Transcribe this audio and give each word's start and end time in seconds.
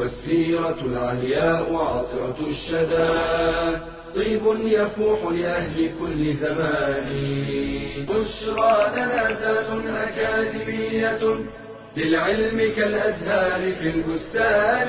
والسيرة 0.00 0.80
العلياء 0.84 1.74
عطرة 1.74 2.38
الشدى. 2.46 3.10
طيب 4.14 4.42
يفوح 4.64 5.32
لأهل 5.32 5.90
كل 6.00 6.34
زمان. 6.36 7.08
بشرى 8.08 8.72
لنا 8.96 9.28
ذات 9.28 9.70
أكاديمية 10.08 11.20
للعلم 11.96 12.58
كالأزهار 12.76 13.72
في 13.72 13.90
البستان. 13.90 14.88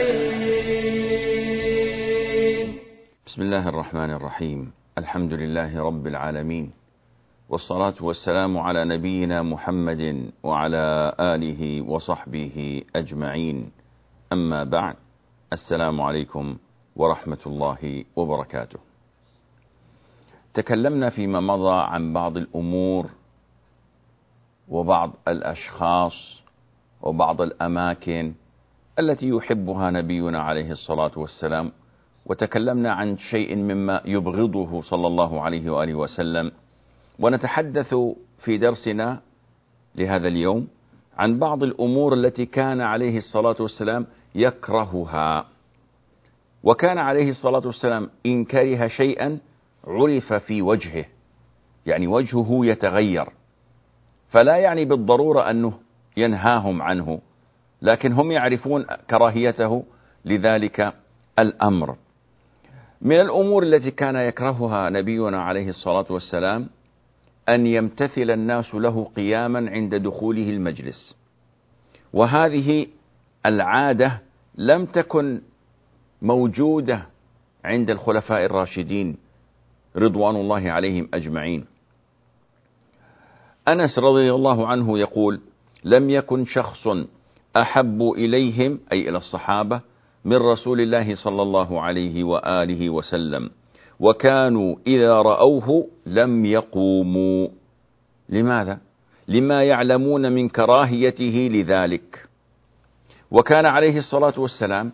بسم 3.27 3.41
الله 3.41 3.69
الرحمن 3.69 4.11
الرحيم. 4.13 4.71
الحمد 4.97 5.33
لله 5.33 5.83
رب 5.83 6.07
العالمين. 6.07 6.71
والصلاة 7.49 7.93
والسلام 8.01 8.57
على 8.57 8.85
نبينا 8.85 9.41
محمد 9.41 10.31
وعلى 10.43 11.15
آله 11.19 11.81
وصحبه 11.81 12.83
أجمعين. 12.95 13.71
أما 14.33 14.63
بعد. 14.63 14.95
السلام 15.53 16.01
عليكم 16.01 16.57
ورحمة 16.95 17.37
الله 17.45 18.05
وبركاته. 18.15 18.79
تكلمنا 20.53 21.09
فيما 21.09 21.39
مضى 21.39 21.81
عن 21.91 22.13
بعض 22.13 22.37
الأمور 22.37 23.09
وبعض 24.69 25.11
الأشخاص 25.27 26.43
وبعض 27.01 27.41
الأماكن 27.41 28.33
التي 28.99 29.29
يحبها 29.29 29.91
نبينا 29.91 30.41
عليه 30.41 30.71
الصلاة 30.71 31.11
والسلام 31.15 31.71
وتكلمنا 32.25 32.93
عن 32.93 33.17
شيء 33.17 33.55
مما 33.55 34.01
يبغضه 34.05 34.81
صلى 34.81 35.07
الله 35.07 35.41
عليه 35.41 35.69
وآله 35.69 35.93
وسلم. 35.95 36.51
ونتحدث 37.19 37.95
في 38.39 38.57
درسنا 38.57 39.19
لهذا 39.95 40.27
اليوم 40.27 40.67
عن 41.21 41.39
بعض 41.39 41.63
الأمور 41.63 42.13
التي 42.13 42.45
كان 42.45 42.81
عليه 42.81 43.17
الصلاة 43.17 43.55
والسلام 43.59 44.07
يكرهها. 44.35 45.45
وكان 46.63 46.97
عليه 46.97 47.29
الصلاة 47.29 47.61
والسلام 47.65 48.09
إن 48.25 48.45
كره 48.45 48.87
شيئا 48.87 49.39
عرف 49.87 50.33
في 50.33 50.61
وجهه 50.61 51.05
يعني 51.85 52.07
وجهه 52.07 52.47
يتغير. 52.65 53.29
فلا 54.29 54.57
يعني 54.57 54.85
بالضرورة 54.85 55.49
أنه 55.49 55.73
ينهاهم 56.17 56.81
عنه 56.81 57.19
لكن 57.81 58.11
هم 58.11 58.31
يعرفون 58.31 58.85
كراهيته 59.09 59.83
لذلك 60.25 60.93
الأمر. 61.39 61.95
من 63.01 63.21
الأمور 63.21 63.63
التي 63.63 63.91
كان 63.91 64.15
يكرهها 64.15 64.89
نبينا 64.89 65.43
عليه 65.43 65.69
الصلاة 65.69 66.05
والسلام 66.09 66.69
أن 67.51 67.67
يمتثل 67.67 68.31
الناس 68.31 68.75
له 68.75 69.03
قياما 69.15 69.69
عند 69.69 69.95
دخوله 69.95 70.49
المجلس. 70.49 71.15
وهذه 72.13 72.87
العادة 73.45 74.21
لم 74.55 74.85
تكن 74.85 75.41
موجودة 76.21 77.05
عند 77.65 77.89
الخلفاء 77.89 78.45
الراشدين 78.45 79.17
رضوان 79.95 80.35
الله 80.35 80.71
عليهم 80.71 81.09
أجمعين. 81.13 81.65
أنس 83.67 83.99
رضي 83.99 84.33
الله 84.33 84.67
عنه 84.67 84.99
يقول 84.99 85.41
لم 85.83 86.09
يكن 86.09 86.45
شخص 86.45 86.87
أحب 87.57 88.01
إليهم 88.01 88.79
أي 88.91 89.09
إلى 89.09 89.17
الصحابة 89.17 89.81
من 90.25 90.37
رسول 90.37 90.81
الله 90.81 91.15
صلى 91.15 91.41
الله 91.41 91.81
عليه 91.81 92.23
وآله 92.23 92.89
وسلم 92.89 93.49
وكانوا 94.01 94.75
إذا 94.87 95.21
رأوه 95.21 95.87
لم 96.05 96.45
يقوموا. 96.45 97.47
لماذا؟ 98.29 98.77
لما 99.27 99.63
يعلمون 99.63 100.31
من 100.31 100.49
كراهيته 100.49 101.49
لذلك. 101.51 102.27
وكان 103.31 103.65
عليه 103.65 103.97
الصلاة 103.97 104.39
والسلام 104.39 104.91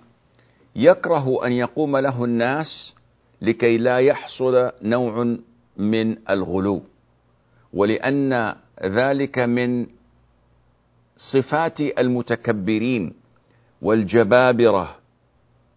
يكره 0.76 1.46
أن 1.46 1.52
يقوم 1.52 1.98
له 1.98 2.24
الناس 2.24 2.94
لكي 3.42 3.78
لا 3.78 4.00
يحصل 4.00 4.72
نوع 4.82 5.38
من 5.78 6.18
الغلو 6.30 6.82
ولأن 7.74 8.56
ذلك 8.84 9.40
من 9.40 9.88
صفات 11.18 11.82
المتكبرين 11.82 13.14
والجبابرة. 13.82 14.96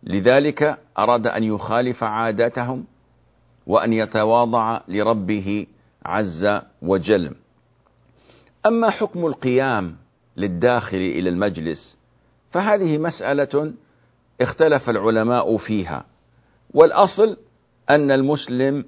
لذلك 0.02 0.78
أراد 0.98 1.26
أن 1.26 1.44
يخالف 1.44 2.04
عاداتهم 2.04 2.84
وأن 3.70 3.92
يتواضع 3.92 4.80
لربه 4.88 5.66
عز 6.04 6.60
وجل. 6.82 7.34
أما 8.66 8.90
حكم 8.90 9.26
القيام 9.26 9.96
للداخل 10.36 10.96
إلى 10.96 11.28
المجلس 11.28 11.96
فهذه 12.50 12.98
مسألة 12.98 13.72
اختلف 14.40 14.90
العلماء 14.90 15.56
فيها. 15.56 16.06
والأصل 16.74 17.36
أن 17.90 18.10
المسلم 18.10 18.84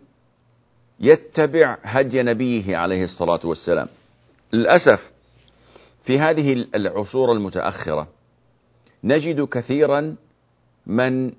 يتبع 1.00 1.78
هدي 1.82 2.22
نبيه 2.22 2.76
عليه 2.76 3.04
الصلاة 3.04 3.41
والسلام. 3.44 3.87
للأسف 4.53 5.10
في 6.04 6.19
هذه 6.19 6.66
العصور 6.75 7.32
المتأخرة 7.32 8.09
نجد 9.04 9.44
كثيرا 9.44 10.16
من 10.87 11.32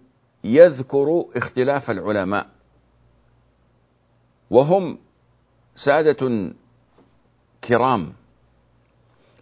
يذكر 0.44 1.26
اختلاف 1.36 1.92
العلماء. 1.92 2.53
وهم 4.53 4.97
سادة 5.75 6.53
كرام. 7.64 8.14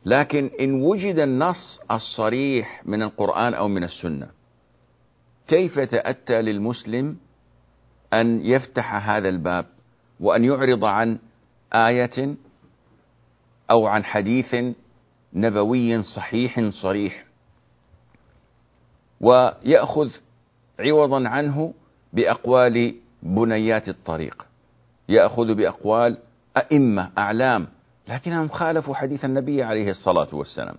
لكن 0.06 0.50
إن 0.60 0.82
وجد 0.82 1.20
النص 1.20 1.80
الصريح 1.92 2.82
من 2.86 3.02
القرآن 3.02 3.54
أو 3.54 3.68
من 3.68 3.84
السنة 3.84 4.30
كيف 5.48 5.80
تأتى 5.80 6.42
للمسلم 6.42 7.18
أن 8.14 8.46
يفتح 8.46 9.10
هذا 9.10 9.30
الباب 9.30 9.66
وأن 10.20 10.44
يعرض 10.44 10.86
عن 10.86 11.20
آية 11.74 12.36
أو 13.72 13.88
عن 13.88 14.04
حديث 14.04 14.56
نبوي 15.34 16.02
صحيح 16.02 16.70
صريح؟ 16.70 17.26
ويأخذ 19.22 20.10
عوضا 20.80 21.30
عنه 21.30 21.74
بأقوال 22.14 22.96
بنيات 23.24 23.90
الطريق. 23.90 24.51
يأخذ 25.12 25.54
بأقوال 25.54 26.18
أئمة 26.58 27.12
أعلام 27.18 27.68
لكنهم 28.08 28.48
خالفوا 28.48 28.96
حديث 28.96 29.26
النبي 29.26 29.64
عليه 29.64 29.90
الصلاة 29.90 30.28
والسلام. 30.34 30.76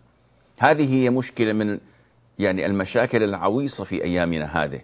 هذه 0.59 0.94
هي 0.94 1.10
مشكلة 1.10 1.53
من 1.53 1.78
يعني 2.38 2.66
المشاكل 2.66 3.22
العويصة 3.22 3.84
في 3.84 4.04
أيامنا 4.04 4.65
هذه 4.65 4.81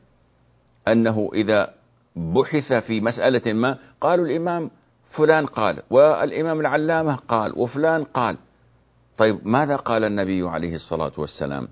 أنه 0.88 1.31
إذا 1.34 1.75
بحث 2.16 2.72
في 2.72 3.00
مسألة 3.00 3.53
ما 3.53 3.78
قالوا 4.00 4.26
الإمام 4.26 4.70
فلان 5.10 5.47
قال 5.47 5.82
والإمام 5.91 6.60
العلامة 6.60 7.15
قال 7.15 7.59
وفلان 7.59 8.04
قال. 8.04 8.36
طيب 9.19 9.38
ماذا 9.42 9.76
قال 9.76 10.04
النبي 10.04 10.48
عليه 10.48 10.75
الصلاة 10.75 11.12
والسلام؟ 11.19 11.69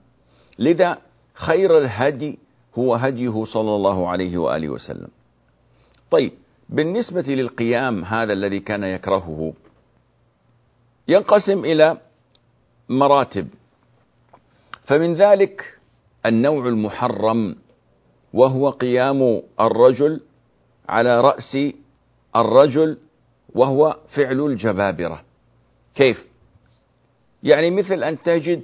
لذا 0.58 0.98
خير 1.34 1.78
الهدي 1.78 2.38
هو 2.78 2.94
هديه 2.94 3.44
صلى 3.44 3.76
الله 3.76 4.08
عليه 4.08 4.38
وآله 4.38 4.68
وسلم. 4.68 5.08
طيب 6.10 6.32
بالنسبة 6.68 7.22
للقيام 7.22 8.04
هذا 8.04 8.32
الذي 8.32 8.60
كان 8.60 8.84
يكرهه 8.84 9.52
ينقسم 11.08 11.64
إلى 11.64 11.98
مراتب 12.88 13.48
فمن 14.84 15.14
ذلك 15.14 15.78
النوع 16.26 16.68
المحرم 16.68 17.56
وهو 18.32 18.70
قيام 18.70 19.42
الرجل 19.60 20.20
على 20.88 21.20
رأس 21.20 21.58
الرجل 22.36 22.98
وهو 23.54 23.96
فعل 24.16 24.40
الجبابرة 24.40 25.22
كيف؟ 25.94 26.26
يعني 27.42 27.70
مثل 27.70 28.02
أن 28.02 28.22
تجد 28.22 28.62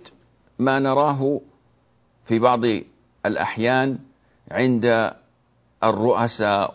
ما 0.58 0.78
نراه 0.78 1.40
في 2.26 2.38
بعض 2.38 2.60
الأحيان 3.26 3.98
عند 4.50 5.12
الرؤساء 5.84 6.74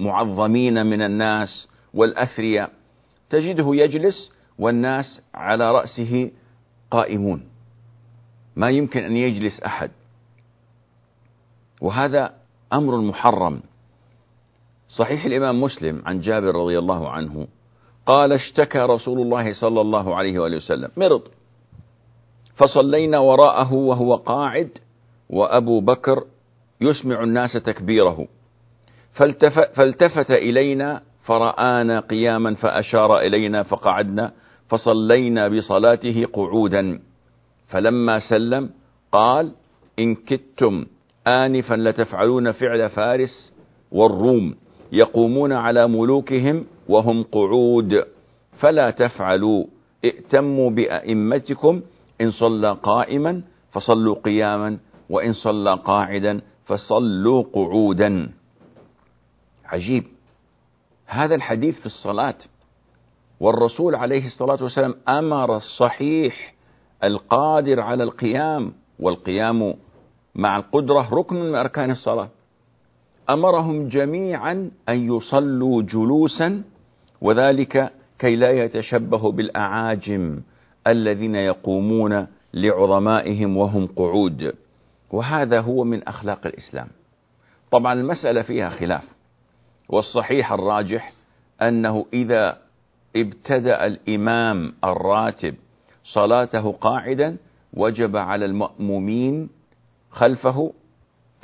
والمعظمين 0.00 0.86
من 0.86 1.02
الناس 1.02 1.68
والأثرياء. 1.94 2.70
تجده 3.30 3.74
يجلس 3.74 4.32
والناس 4.58 5.22
على 5.34 5.72
رأسه 5.72 6.30
قائمون. 6.90 7.48
ما 8.56 8.70
يمكن 8.70 9.04
أن 9.04 9.16
يجلس 9.16 9.60
أحد. 9.60 9.90
وهذا 11.80 12.34
أمر 12.72 13.00
محرم. 13.00 13.60
صحيح 14.88 15.24
الإمام 15.24 15.60
مسلم 15.60 16.02
عن 16.06 16.20
جابر 16.20 16.54
رضي 16.54 16.78
الله 16.78 17.10
عنه 17.10 17.46
قال 18.06 18.32
اشتكى 18.32 18.78
رسول 18.78 19.20
الله 19.20 19.52
صلى 19.52 19.80
الله 19.80 20.16
عليه 20.16 20.38
وآله 20.38 20.56
وسلم. 20.56 20.90
مرض. 20.96 21.22
فصلينا 22.54 23.18
وراءه 23.18 23.72
وهو 23.72 24.14
قاعد 24.14 24.70
وأبو 25.30 25.80
بكر 25.80 26.24
يسمع 26.80 27.22
الناس 27.22 27.52
تكبيره. 27.52 28.28
فالتفت, 29.16 30.30
إلينا 30.30 31.00
فرآنا 31.24 32.00
قياما 32.00 32.54
فأشار 32.54 33.18
إلينا 33.18 33.62
فقعدنا 33.62 34.32
فصلينا 34.68 35.48
بصلاته 35.48 36.24
قعودا. 36.32 37.00
فلما 37.68 38.18
سلم 38.18 38.70
قال 39.12 39.52
إن 39.98 40.14
كدتم 40.14 40.86
آنفا 41.26 41.74
لتفعلون 41.74 42.52
فعل 42.52 42.88
فارس 42.88 43.54
والروم 43.92 44.54
يقومون 44.92 45.52
على 45.52 45.88
ملوكهم 45.88 46.64
وهم 46.88 47.22
قعود. 47.22 48.04
فلا 48.58 48.90
تفعلوا 48.90 49.64
ائتموا 50.04 50.70
بأئمتكم 50.70 51.82
إن 52.20 52.30
صلى 52.30 52.76
قائما 52.82 53.42
فصلوا 53.70 54.14
قياما 54.14 54.78
وإن 55.10 55.32
صلى 55.32 55.74
قاعدا 55.84 56.40
فصلوا 56.64 57.42
قعودا. 57.52 58.28
عجيب. 59.68 60.04
هذا 61.06 61.34
الحديث 61.34 61.80
في 61.80 61.86
الصلاة. 61.86 62.38
والرسول 63.40 63.94
عليه 63.94 64.26
الصلاة 64.26 64.62
والسلام 64.62 64.94
أمر 65.08 65.56
الصحيح 65.56 66.54
القادر 67.04 67.80
على 67.80 68.04
القيام 68.04 68.72
والقيام 69.00 69.74
مع 70.34 70.56
القدرة 70.56 71.14
ركن 71.14 71.36
من 71.36 71.54
أركان 71.54 71.90
الصلاة. 71.90 72.28
أمرهم 73.30 73.88
جميعا 73.88 74.70
أن 74.88 75.16
يصلوا 75.16 75.82
جلوسا 75.82 76.62
وذلك 77.20 77.92
كي 78.18 78.36
لا 78.36 78.50
يتشبه 78.50 79.32
بالأعاجم 79.32 80.40
الذين 80.86 81.34
يقومون 81.34 82.26
لعظمائهم 82.54 83.56
وهم 83.56 83.86
قعود. 83.86 84.54
وهذا 85.10 85.60
هو 85.60 85.84
من 85.84 86.08
أخلاق 86.08 86.46
الإسلام. 86.46 86.88
طبعا 87.70 87.92
المسألة 87.92 88.42
فيها 88.42 88.68
خلاف. 88.70 89.15
والصحيح 89.88 90.52
الراجح 90.52 91.12
أنه 91.62 92.06
إذا 92.12 92.58
ابتدأ 93.16 93.86
الإمام 93.86 94.74
الراتب 94.84 95.54
صلاته 96.04 96.72
قاعدا 96.72 97.36
وجب 97.74 98.16
على 98.16 98.44
المأمومين 98.44 99.48
خلفه 100.10 100.72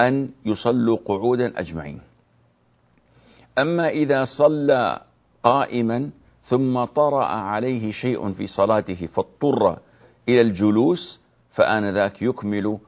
أن 0.01 0.29
يصلوا 0.45 0.99
قعودا 1.05 1.61
أجمعين. 1.61 2.01
أما 3.59 3.89
إذا 3.89 4.25
صلى 4.25 5.01
قائما 5.43 6.11
ثم 6.43 6.85
طرأ 6.85 7.25
عليه 7.25 7.93
شيء 7.93 8.33
في 8.33 8.47
صلاته 8.47 9.07
فاضطر 9.07 9.79
إلى 10.29 10.41
الجلوس 10.41 11.21
فآنذاك 11.55 12.23
يكمل 12.23 12.79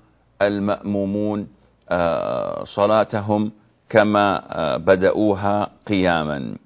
المأمومون 0.42 1.48
آه، 1.88 2.64
صلاتهم 2.64 3.52
كما 3.88 4.56
آه، 4.58 4.76
بدأوها 4.76 5.70
قياما. 5.86 6.56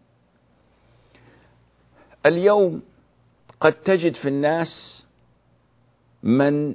اليوم 2.27 2.83
قد 3.61 3.73
تجد 3.73 4.15
في 4.15 4.29
الناس 4.29 5.05
من 6.23 6.75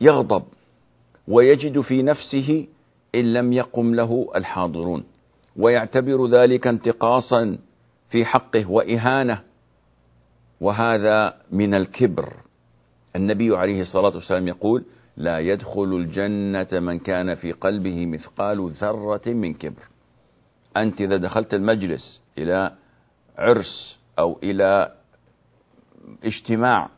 يغضب 0.00 0.44
ويجد 1.28 1.80
في 1.80 2.02
نفسه 2.02 2.66
إن 3.14 3.32
لم 3.32 3.52
يقم 3.52 3.94
له 3.94 4.30
الحاضرون 4.36 5.04
ويعتبر 5.56 6.26
ذلك 6.26 6.66
انتقاصا 6.66 7.58
في 8.10 8.24
حقه 8.24 8.70
وإهانة. 8.70 9.42
وهذا 10.60 11.36
من 11.52 11.74
الكبر. 11.74 12.32
النبي 13.16 13.56
عليه 13.56 13.80
الصلاة 13.80 14.14
والسلام 14.14 14.48
يقول 14.48 14.84
لا 15.16 15.38
يدخل 15.38 15.94
الجنة 15.94 16.80
من 16.80 16.98
كان 16.98 17.34
في 17.34 17.52
قلبه 17.52 18.06
مثقال 18.06 18.70
ذرة 18.70 19.22
من 19.26 19.54
كبر. 19.54 19.82
أنت 20.76 21.00
إذا 21.00 21.16
دخلت 21.16 21.54
المجلس 21.54 22.20
إلى 22.38 22.72
عرس 23.38 23.98
أو 24.18 24.38
إلى 24.42 24.94
اجتماع 26.24 26.88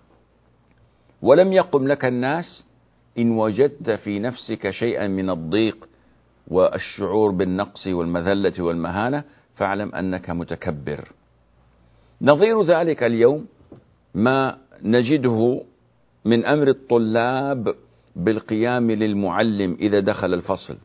ولم 1.22 1.52
يقم 1.52 1.88
لك 1.88 2.04
الناس 2.04 2.64
إن 3.18 3.30
وجدت 3.30 3.90
في 3.90 4.18
نفسك 4.18 4.70
شيئا 4.70 5.06
من 5.06 5.30
الضيق 5.30 5.88
والشعور 6.48 7.30
بالنقص 7.30 7.86
والمذلة 7.86 8.62
والمهانة 8.62 9.24
فاعلم 9.54 9.94
أنك 9.94 10.30
متكبر. 10.30 11.12
نظير 12.22 12.62
ذلك 12.62 13.02
اليوم 13.02 13.46
ما 14.14 14.58
نجده 14.82 15.62
من 16.24 16.44
أمر 16.44 16.68
الطلاب 16.68 17.74
بالقيام 18.16 18.90
للمعلم 18.90 19.76
إذا 19.80 20.00
دخل 20.00 20.34
الفصل. 20.34 20.76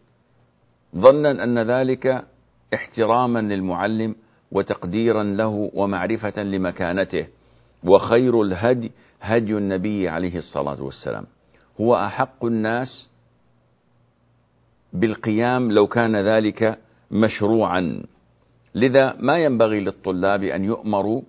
ظنا 0.96 1.44
أن 1.44 1.60
ذلك 1.60 2.26
احتراما 2.74 3.40
للمعلم 3.40 4.16
وتقديرا 4.52 5.24
له 5.24 5.72
ومعرفة 5.74 6.44
لمكانته 6.44 7.28
وخير 7.84 8.42
الهدي 8.42 8.92
هدي 9.22 9.58
النبي 9.58 10.10
عليه 10.10 10.38
الصلاة 10.38 10.84
والسلام. 10.84 11.26
هو 11.82 11.96
أحق 11.96 12.46
الناس 12.46 13.10
بالقيام 14.94 15.72
لو 15.72 15.88
كان 15.88 16.16
ذلك 16.16 16.78
مشروعا. 17.12 18.04
لذا 18.76 19.16
ما 19.20 19.38
ينبغي 19.38 19.80
للطلاب 19.80 20.44
أن 20.44 20.64
يؤمروا 20.64 21.22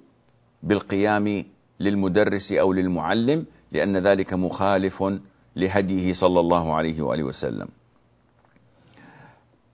بالقيام 0.63 1.45
للمدرس 1.81 2.53
أو 2.53 2.73
للمعلم 2.73 3.47
لأن 3.73 3.97
ذلك 3.97 4.35
مخالف 4.35 5.05
لهديه 5.57 6.13
صلى 6.13 6.41
الله 6.41 6.75
عليه 6.75 7.03
وآله 7.03 7.23
وسلم. 7.23 7.69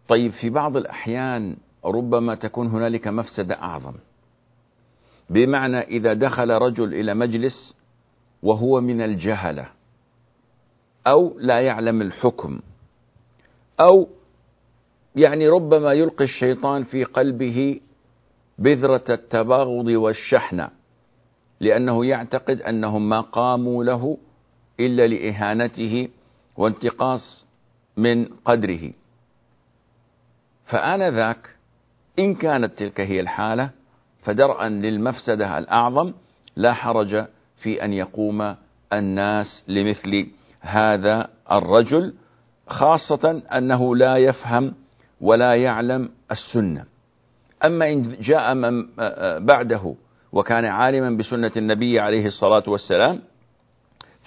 طيب 0.08 0.32
في 0.32 0.50
بعض 0.50 0.76
الأحيان 0.76 1.56
ربما 1.84 2.34
تكون 2.34 2.66
هنالك 2.66 3.08
مفسدة 3.08 3.62
أعظم. 3.62 3.94
بمعنى 5.30 5.80
إذا 5.80 6.12
دخل 6.12 6.50
رجل 6.50 6.94
إلى 6.94 7.14
مجلس 7.14 7.74
وهو 8.42 8.80
من 8.80 9.00
الجهلة 9.02 9.68
أو 11.06 11.38
لا 11.38 11.60
يعلم 11.60 12.02
الحكم 12.02 12.60
أو 13.80 14.08
يعني 15.16 15.48
ربما 15.48 15.92
يلقي 15.92 16.24
الشيطان 16.24 16.84
في 16.84 17.04
قلبه 17.04 17.80
بذرة 18.58 19.04
التباغض 19.10 19.86
والشحنة 19.86 20.68
لأنه 21.60 22.06
يعتقد 22.06 22.62
أنهم 22.62 23.08
ما 23.08 23.20
قاموا 23.20 23.84
له 23.84 24.18
إلا 24.80 25.06
لإهانته 25.06 26.08
وانتقاص 26.56 27.46
من 27.96 28.24
قدره. 28.24 28.92
فآنذاك 30.66 31.56
إن 32.18 32.34
كانت 32.34 32.78
تلك 32.78 33.00
هي 33.00 33.20
الحالة 33.20 33.70
فدرءا 34.22 34.68
للمفسدة 34.68 35.58
الأعظم 35.58 36.12
لا 36.56 36.72
حرج 36.72 37.26
في 37.62 37.84
أن 37.84 37.92
يقوم 37.92 38.54
الناس 38.92 39.64
لمثل 39.68 40.26
هذا 40.60 41.28
الرجل 41.52 42.14
خاصة 42.66 43.42
أنه 43.52 43.96
لا 43.96 44.16
يفهم 44.16 44.74
ولا 45.20 45.54
يعلم 45.54 46.10
السنة. 46.30 46.84
أما 47.64 47.92
إن 47.92 48.16
جاء 48.20 48.54
من 48.54 48.86
بعده 49.46 49.94
وكان 50.32 50.64
عالما 50.64 51.10
بسنة 51.10 51.52
النبي 51.56 52.00
عليه 52.00 52.26
الصلاة 52.26 52.62
والسلام 52.66 53.22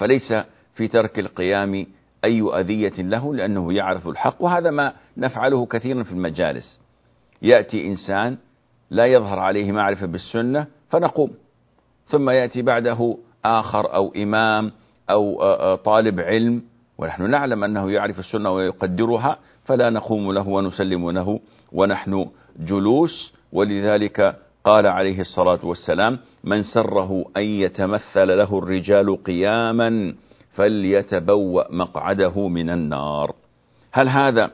فليس 0.01 0.33
في 0.73 0.87
ترك 0.87 1.19
القيام 1.19 1.85
أي 2.23 2.41
أذية 2.41 3.01
له 3.01 3.35
لأنه 3.35 3.73
يعرف 3.73 4.07
الحق 4.07 4.35
وهذا 4.39 4.71
ما 4.71 4.93
نفعله 5.17 5.65
كثيرا 5.65 6.03
في 6.03 6.11
المجالس. 6.11 6.79
يأتي 7.41 7.87
إنسان 7.87 8.37
لا 8.89 9.05
يظهر 9.05 9.39
عليه 9.39 9.71
معرفة 9.71 10.05
بالسنة 10.05 10.67
فنقوم 10.89 11.31
ثم 12.05 12.29
يأتي 12.29 12.61
بعده 12.61 13.17
آخر 13.45 13.93
أو 13.93 14.13
إمام 14.15 14.71
أو 15.09 15.75
طالب 15.75 16.19
علم 16.19 16.63
ونحن 16.97 17.29
نعلم 17.29 17.63
أنه 17.63 17.91
يعرف 17.91 18.19
السنة 18.19 18.51
ويقدرها 18.51 19.37
فلا 19.65 19.89
نقوم 19.89 20.31
له 20.31 20.47
ونسلم 20.47 21.11
له 21.11 21.39
ونحن 21.71 22.29
جلوس 22.59 23.33
ولذلك 23.51 24.35
قال 24.63 24.87
عليه 24.87 25.19
الصلاة 25.19 25.59
والسلام 25.63 26.19
من 26.43 26.61
سره 26.63 27.25
أن 27.37 27.43
يتمثل 27.43 28.37
له 28.37 28.57
الرجال 28.57 29.23
قياما 29.23 30.15
فليتبوأ 30.51 31.71
مقعده 31.71 32.47
من 32.47 32.69
النار. 32.69 33.35
هل 33.91 34.09
هذا 34.09 34.51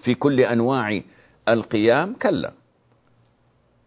في 0.00 0.14
كل 0.14 0.40
أنواع 0.40 1.00
القيام؟ 1.48 2.14
كلا. 2.14 2.52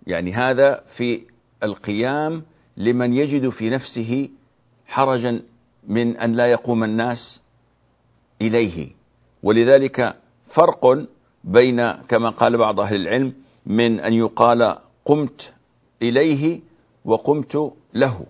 يعني 0.07 0.33
هذا 0.33 0.81
في 0.97 1.21
القيام 1.63 2.43
لمن 2.77 3.13
يجد 3.13 3.49
في 3.49 3.69
نفسه 3.69 4.29
حرجا 4.87 5.41
من 5.87 6.17
أن 6.17 6.33
لا 6.33 6.45
يقوم 6.45 6.83
الناس 6.83 7.41
إليه. 8.41 8.89
ولذلك 9.43 10.15
فرق 10.55 11.05
بين 11.43 11.91
كما 11.91 12.29
قال 12.29 12.57
بعض 12.57 12.79
أهل 12.79 12.95
العلم 12.95 13.33
من 13.65 13.99
أن 13.99 14.13
يقال 14.13 14.77
قمت 15.05 15.53
إليه 16.01 16.59
وقمت 17.05 17.73
له. 17.93 18.25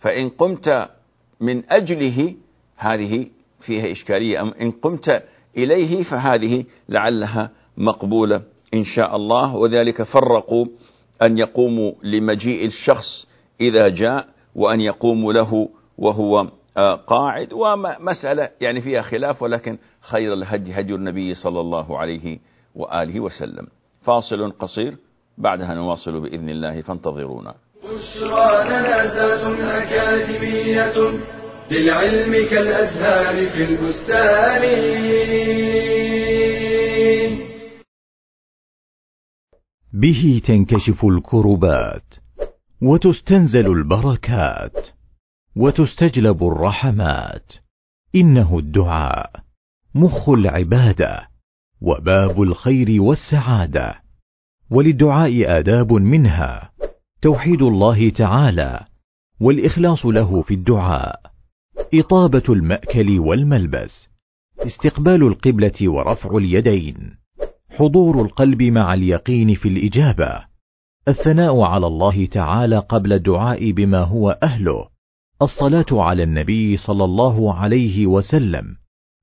فإن 0.00 0.28
قمت 0.28 0.88
من 1.40 1.72
أجله 1.72 2.34
هذه 2.76 3.30
فيها 3.60 3.92
إشكالية 3.92 4.42
أم 4.42 4.54
إن 4.60 4.70
قمت 4.70 5.22
إليه 5.56 6.02
فهذه 6.02 6.64
لعلها 6.88 7.50
مقبولة 7.76 8.42
إن 8.74 8.84
شاء 8.84 9.16
الله. 9.16 9.56
وذلك 9.56 10.02
فرقوا 10.02 10.66
أن 11.22 11.38
يقوموا 11.38 11.92
لمجيء 12.02 12.64
الشخص 12.66 13.26
إذا 13.60 13.88
جاء 13.88 14.28
وأن 14.54 14.80
يقوموا 14.80 15.32
له 15.32 15.68
وهو 15.98 16.48
آه، 16.76 16.94
قاعد. 16.94 17.52
ومسألة 17.52 18.50
يعني 18.60 18.80
فيها 18.80 19.02
خلاف 19.02 19.42
ولكن 19.42 19.78
خير 20.00 20.32
الهدي 20.32 20.72
هدي 20.72 20.94
النبي 20.94 21.34
صلى 21.34 21.60
الله 21.60 21.98
عليه 21.98 22.38
وآله 22.74 23.20
وسلم. 23.20 23.66
فاصل 24.02 24.52
قصير. 24.52 24.96
بعدها 25.38 25.74
نواصل 25.74 26.20
بإذن 26.20 26.48
الله 26.48 26.80
فانتظرونا. 26.80 27.54
بشرى 27.84 28.64
لنا 28.64 29.02
أكاديمية 29.82 30.96
للعلم 31.70 32.32
كالأزهار 32.50 33.50
في 33.50 33.64
البستان. 33.64 34.62
به 39.92 40.42
تنكشف 40.46 41.04
الكربات 41.04 42.14
وتستنزل 42.82 43.66
البركات 43.66 44.88
وتستجلب 45.56 46.44
الرحمات. 46.44 47.52
إنه 48.14 48.58
الدعاء 48.58 49.30
مخ 49.94 50.28
العبادة 50.28 51.28
وباب 51.80 52.42
الخير 52.42 53.02
والسعادة. 53.02 54.03
وللدعاء 54.74 55.58
آداب 55.58 55.92
منها. 55.92 56.70
توحيد 57.22 57.62
الله 57.62 58.08
تعالى 58.08 58.80
والإخلاص 59.40 60.06
له 60.06 60.42
في 60.42 60.54
الدعاء. 60.54 61.20
إطابة 61.94 62.42
المأكل 62.48 63.18
والملبس. 63.18 64.08
استقبال 64.58 65.22
القبلة 65.22 65.88
ورفع 65.88 66.36
اليدين. 66.36 66.96
حضور 67.70 68.22
القلب 68.22 68.62
مع 68.62 68.94
اليقين 68.94 69.54
في 69.54 69.68
الإجابة. 69.68 70.40
الثناء 71.08 71.60
على 71.60 71.86
الله 71.86 72.26
تعالى 72.26 72.78
قبل 72.78 73.12
الدعاء 73.12 73.70
بما 73.70 74.00
هو 74.00 74.38
أهله. 74.42 74.88
الصلاة 75.42 75.86
على 75.92 76.22
النبي 76.22 76.76
صلى 76.76 77.04
الله 77.04 77.54
عليه 77.54 78.06
وسلم. 78.06 78.76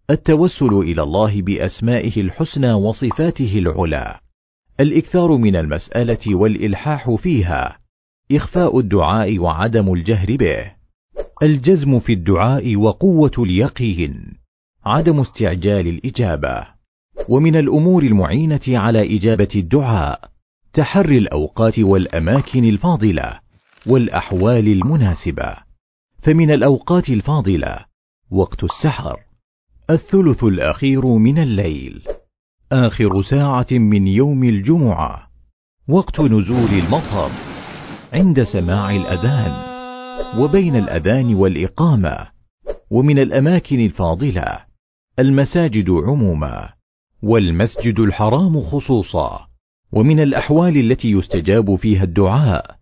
التوسل 0.09 0.73
إلى 0.73 1.03
الله 1.03 1.41
بأسمائه 1.41 2.21
الحسنى 2.21 2.73
وصفاته 2.73 3.57
العلى. 3.57 4.19
الإكثار 4.81 5.37
من 5.37 5.55
المسألة 5.55 6.35
والإلحاح 6.35 7.11
فيها 7.11 7.77
إخفاء 8.31 8.79
الدعاء 8.79 9.39
وعدم 9.39 9.93
الجهر 9.93 10.35
به 10.35 10.71
الجزم 11.43 11.99
في 11.99 12.13
الدعاء 12.13 12.75
وقوة 12.75 13.31
اليقين 13.39 14.37
عدم 14.85 15.19
استعجال 15.19 15.87
الإجابة 15.87 16.67
ومن 17.29 17.55
الأمور 17.55 18.03
المعينة 18.03 18.61
على 18.67 19.17
إجابة 19.17 19.47
الدعاء 19.55 20.29
تحري 20.73 21.17
الأوقات 21.17 21.79
والأماكن 21.79 22.65
الفاضلة 22.65 23.39
والأحوال 23.87 24.67
المناسبة 24.67 25.55
فمن 26.23 26.51
الأوقات 26.51 27.09
الفاضلة 27.09 27.85
وقت 28.31 28.63
السحر 28.63 29.19
الثلث 29.89 30.43
الأخير 30.43 31.05
من 31.05 31.37
الليل. 31.37 32.01
آخر 32.71 33.21
ساعة 33.21 33.67
من 33.71 34.07
يوم 34.07 34.43
الجمعة 34.43 35.27
وقت 35.87 36.19
نزول 36.19 36.69
المطر 36.69 37.31
عند 38.13 38.43
سماع 38.43 38.95
الأذان 38.95 39.51
وبين 40.39 40.75
الأذان 40.75 41.35
والإقامة 41.35 42.27
ومن 42.91 43.19
الأماكن 43.19 43.79
الفاضلة 43.79 44.59
المساجد 45.19 45.89
عموما 45.89 46.69
والمسجد 47.23 47.99
الحرام 47.99 48.61
خصوصا 48.61 49.47
ومن 49.91 50.19
الأحوال 50.19 50.91
التي 50.91 51.11
يستجاب 51.11 51.75
فيها 51.75 52.03
الدعاء 52.03 52.75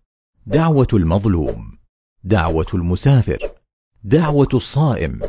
دعوة 0.48 0.88
المظلوم 0.93 1.72
دعوة 2.24 2.67
المسافر 2.74 3.39
دعوة 4.03 4.50
الصائم 4.53 5.19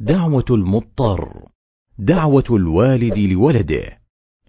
دعوة 0.00 0.44
المضطر. 0.50 1.55
دعوة 1.98 2.44
الوالد 2.50 3.18
لولده 3.18 3.98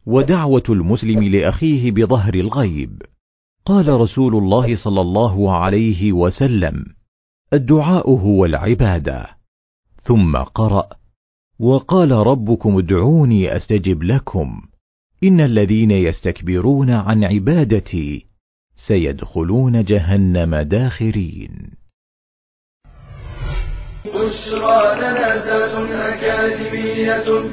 ودعوة 0.06 0.64
المسلم 0.70 1.24
لأخيه 1.24 1.92
بظهر 1.92 2.34
الغيب. 2.34 3.02
قال 3.66 3.90
رسول 3.90 4.36
الله 4.36 4.76
صلى 4.76 5.02
الله 5.02 5.56
عليه 5.56 6.14
وسلم 6.14 6.86
الدعاء 7.54 8.10
هو 8.10 8.46
العباده 8.46 9.28
ثم 10.04 10.38
قرأ 10.38 10.90
وقال 11.60 12.12
ربكم 12.12 12.78
ادعوني 12.78 13.58
أستجب 13.58 14.04
لكم. 14.04 14.62
إن 15.24 15.42
الذين 15.42 15.92
يستكبرون 15.92 16.90
عن 16.90 17.24
عبادتي 17.24 18.26
سيدخلون 18.88 19.84
جهنم 19.84 20.56
داخرين. 20.56 21.72
بشرى 24.06 25.00
أكاديمية 26.68 27.50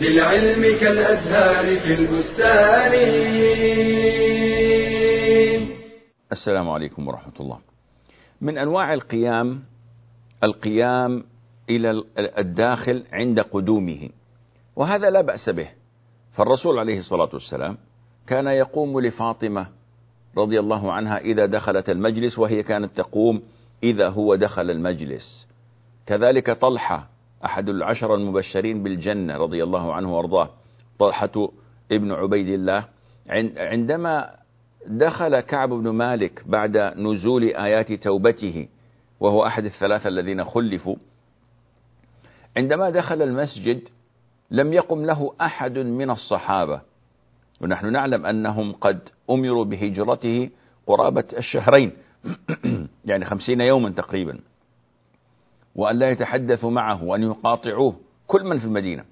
للعلم 0.00 0.78
كالأزهار 0.80 1.80
في 1.80 1.94
البستان. 1.94 2.92
السلام 6.32 6.70
عليكم 6.70 7.08
ورحمة 7.08 7.32
الله. 7.40 7.58
من 8.40 8.58
أنواع 8.58 8.94
القيام 8.94 9.62
القيام 10.44 11.24
إلى 11.70 12.02
الداخل 12.18 13.04
عند 13.12 13.40
قدومه 13.40 14.08
وهذا 14.76 15.10
لا 15.10 15.20
بأس 15.20 15.50
به. 15.50 15.68
فالرسول 16.32 16.78
عليه 16.78 16.98
الصلاة 16.98 17.30
والسلام 17.32 17.76
كان 18.26 18.46
يقوم 18.46 19.00
لفاطمة 19.00 19.66
رضي 20.36 20.60
الله 20.60 20.92
عنها 20.92 21.18
إذا 21.18 21.46
دخلت 21.46 21.90
المجلس 21.90 22.38
وهي 22.38 22.62
كانت 22.62 22.96
تقوم 22.96 23.42
إذا 23.82 24.08
هو 24.08 24.34
دخل 24.34 24.70
المجلس. 24.70 25.46
كذلك 26.06 26.50
طلحة 26.50 27.15
أحد 27.46 27.68
العشر 27.68 28.14
المبشرين 28.14 28.82
بالجنة 28.82 29.36
رضي 29.36 29.62
الله 29.62 29.94
عنه 29.94 30.16
وأرضاه. 30.16 30.50
طلحة 30.98 31.48
ابن 31.92 32.12
عبيد 32.12 32.48
الله. 32.48 32.84
عندما 33.56 34.30
دخل 34.86 35.40
كعب 35.40 35.68
بن 35.68 35.88
مالك 35.88 36.42
بعد 36.46 36.76
نزول 36.76 37.42
آيات 37.42 37.92
توبته 37.92 38.68
وهو 39.20 39.46
أحد 39.46 39.64
الثلاثة 39.64 40.08
الذين 40.08 40.44
خلفوا 40.44 40.96
عندما 42.56 42.90
دخل 42.90 43.22
المسجد 43.22 43.88
لم 44.50 44.72
يقم 44.72 45.04
له 45.04 45.34
أحد 45.40 45.78
من 45.78 46.10
الصحابة. 46.10 46.80
ونحن 47.60 47.92
نعلم 47.92 48.26
أنهم 48.26 48.72
قد 48.72 49.08
أمروا 49.30 49.64
بهجرته 49.64 50.50
قرابة 50.86 51.24
الشهرين 51.38 51.92
يعني 53.10 53.24
خمسين 53.24 53.60
يوما 53.60 53.90
تقريبا. 53.90 54.38
وأن 55.76 55.98
لا 55.98 56.10
يتحدثوا 56.10 56.70
معه 56.70 57.04
وأن 57.04 57.22
يقاطعوه 57.22 57.96
كل 58.26 58.44
من 58.44 58.58
في 58.58 58.64
المدينة. 58.64 59.04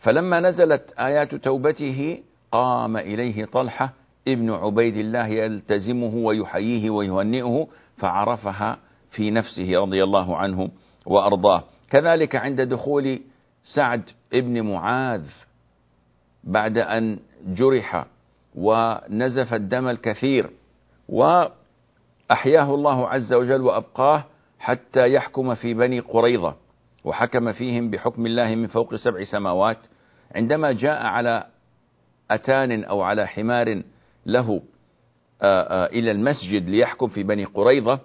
فلما 0.00 0.40
نزلت 0.40 0.94
آيات 0.98 1.34
توبته 1.34 2.22
قام 2.52 2.96
إليه 2.96 3.44
طلحة 3.44 3.92
ابن 4.28 4.50
عبيد 4.50 4.96
الله 4.96 5.26
يلتزمه 5.26 6.14
ويحييه 6.14 6.90
ويهنئه 6.90 7.66
فعرفها 7.96 8.78
في 9.10 9.30
نفسه 9.30 9.70
رضي 9.74 10.04
الله 10.04 10.36
عنه 10.36 10.70
وأرضاه. 11.06 11.64
كذلك 11.90 12.36
عند 12.36 12.60
دخول 12.60 13.20
سعد 13.74 14.10
ابن 14.32 14.60
معاذ 14.62 15.26
بعد 16.44 16.78
أن 16.78 17.18
جرح 17.46 18.06
ونزف 18.54 19.54
الدم 19.54 19.88
الكثير 19.88 20.50
وأحياه 21.08 22.74
الله 22.74 23.08
عز 23.08 23.32
وجل 23.32 23.60
وأبقاه 23.60 24.24
حتى 24.58 25.12
يحكم 25.12 25.54
في 25.54 25.74
بني 25.74 26.00
قريظة 26.00 26.56
وحكم 27.04 27.52
فيهم 27.52 27.90
بحكم 27.90 28.26
الله 28.26 28.54
من 28.54 28.66
فوق 28.66 28.94
سبع 28.94 29.24
سماوات 29.24 29.78
عندما 30.34 30.72
جاء 30.72 31.02
على 31.02 31.46
أتان 32.30 32.84
أو 32.84 33.02
على 33.02 33.26
حمار 33.26 33.82
له 34.26 34.62
إلى 35.92 36.10
المسجد 36.10 36.68
ليحكم 36.68 37.06
في 37.08 37.22
بني 37.22 37.44
قريظة 37.44 38.00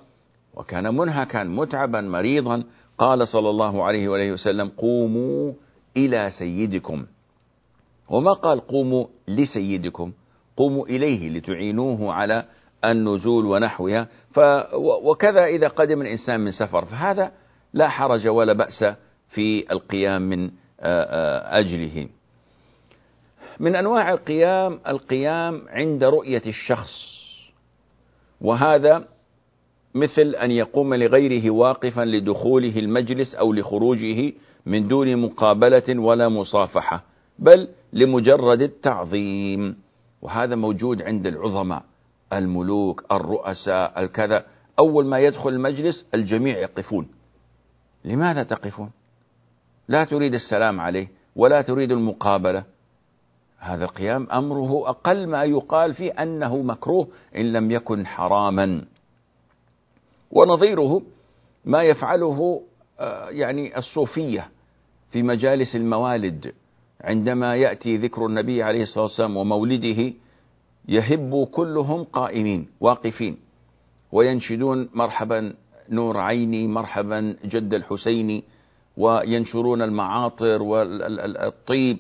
وكان 0.54 0.96
منهكا 0.96 1.44
متعبا 1.44 2.02
مريضا 2.02 2.64
قال 2.98 3.28
صلى 3.28 3.50
الله 3.50 3.84
عليه 3.84 4.08
وآله 4.08 4.32
وسلم 4.32 4.70
قوموا 4.70 5.54
إلى 5.98 6.30
سيدكم. 6.40 7.06
وما 8.10 8.34
قال 8.34 8.60
قوموا 8.60 9.06
لسيدكم؟ 9.28 10.12
قوموا 10.58 10.88
إليه 10.88 11.30
لتعينوه 11.30 12.14
على 12.14 12.46
النزول 12.86 13.46
ونحوها 13.46 14.08
ف 14.32 14.40
وكذا 15.04 15.46
إذا 15.46 15.68
قدم 15.68 16.02
الإنسان 16.02 16.40
من 16.40 16.52
سفر 16.52 16.86
فهذا 16.86 17.32
لا 17.74 17.90
حرج 17.90 18.28
ولا 18.28 18.54
بأس 18.54 18.86
في 19.30 19.72
القيام 19.72 20.22
من 20.22 20.52
أجله. 21.60 22.08
من 23.60 23.76
أنواع 23.76 24.12
القيام 24.12 24.80
القيام 24.88 25.62
عند 25.70 26.04
رؤية 26.04 26.42
الشخص 26.48 27.14
وهذا 28.42 29.06
مثل 29.96 30.22
أن 30.22 30.52
يقوم 30.52 30.94
لغيره 30.94 31.50
واقفا 31.52 32.02
لدخوله 32.06 32.80
المجلس 32.80 33.36
أو 33.36 33.54
لخروجه 33.54 34.34
من 34.66 34.88
دون 34.88 35.18
مقابلة 35.18 36.00
ولا 36.00 36.30
مصافحة 36.30 37.04
بل 37.40 37.68
لمجرد 37.94 38.62
التعظيم 38.62 39.76
وهذا 40.22 40.56
موجود 40.56 41.02
عند 41.02 41.28
العظماء. 41.28 41.84
الملوك 42.38 43.06
الرؤساء 43.12 44.00
الكذا. 44.04 44.46
أول 44.80 45.06
ما 45.06 45.20
يدخل 45.20 45.50
المجلس 45.50 46.06
الجميع 46.14 46.58
يقفون. 46.58 47.08
لماذا 48.06 48.44
تقفون؟ 48.44 48.92
لا 49.88 50.04
تريد 50.04 50.34
السلام 50.34 50.80
عليه 50.80 51.08
ولا 51.36 51.62
تريد 51.62 51.92
المقابلة. 51.92 52.64
هذا 53.60 53.86
القيام 53.86 54.28
أمره 54.32 54.90
أقل 54.90 55.28
ما 55.28 55.44
يقال 55.44 55.94
فيه 55.94 56.12
أنه 56.12 56.58
مكروه 56.58 57.08
إن 57.36 57.54
لم 57.54 57.72
يكن 57.72 58.06
حراما. 58.06 58.86
ونظيره 60.32 61.02
ما 61.66 61.84
يفعله 61.84 62.62
آه، 63.00 63.30
يعني 63.30 63.78
الصوفية 63.78 64.50
في 65.12 65.24
مجالس 65.24 65.76
الموالد. 65.76 66.54
عندما 67.02 67.56
يأتي 67.56 67.98
ذكر 67.98 68.26
النبي 68.26 68.64
عليه 68.64 68.82
الصلاة 68.82 69.04
والسلام 69.04 69.38
ومولده 69.38 70.14
يهب 70.88 71.48
كلهم 71.52 72.04
قائمين 72.04 72.68
واقفين 72.80 73.38
وينشدون 74.12 74.90
مرحبا 74.94 75.54
نور 75.90 76.18
عيني 76.18 76.68
مرحبا 76.68 77.36
جد 77.46 77.74
الحسيني 77.74 78.44
وينشرون 78.98 79.82
المعاطر 79.82 80.62
والطيب. 80.62 81.98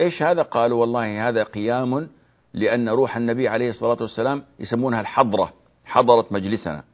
إيش 0.00 0.22
هذا؟ 0.22 0.42
قالوا 0.42 0.80
والله 0.80 1.28
هذا 1.28 1.42
قيام 1.42 2.08
لأن 2.54 2.88
روح 2.88 3.16
النبي 3.16 3.48
عليه 3.48 3.68
الصلاة 3.68 3.96
والسلام 4.00 4.42
يسمونها 4.60 5.00
الحضرة 5.00 5.52
حضرت 5.84 6.32
مجلسنا. 6.32 6.84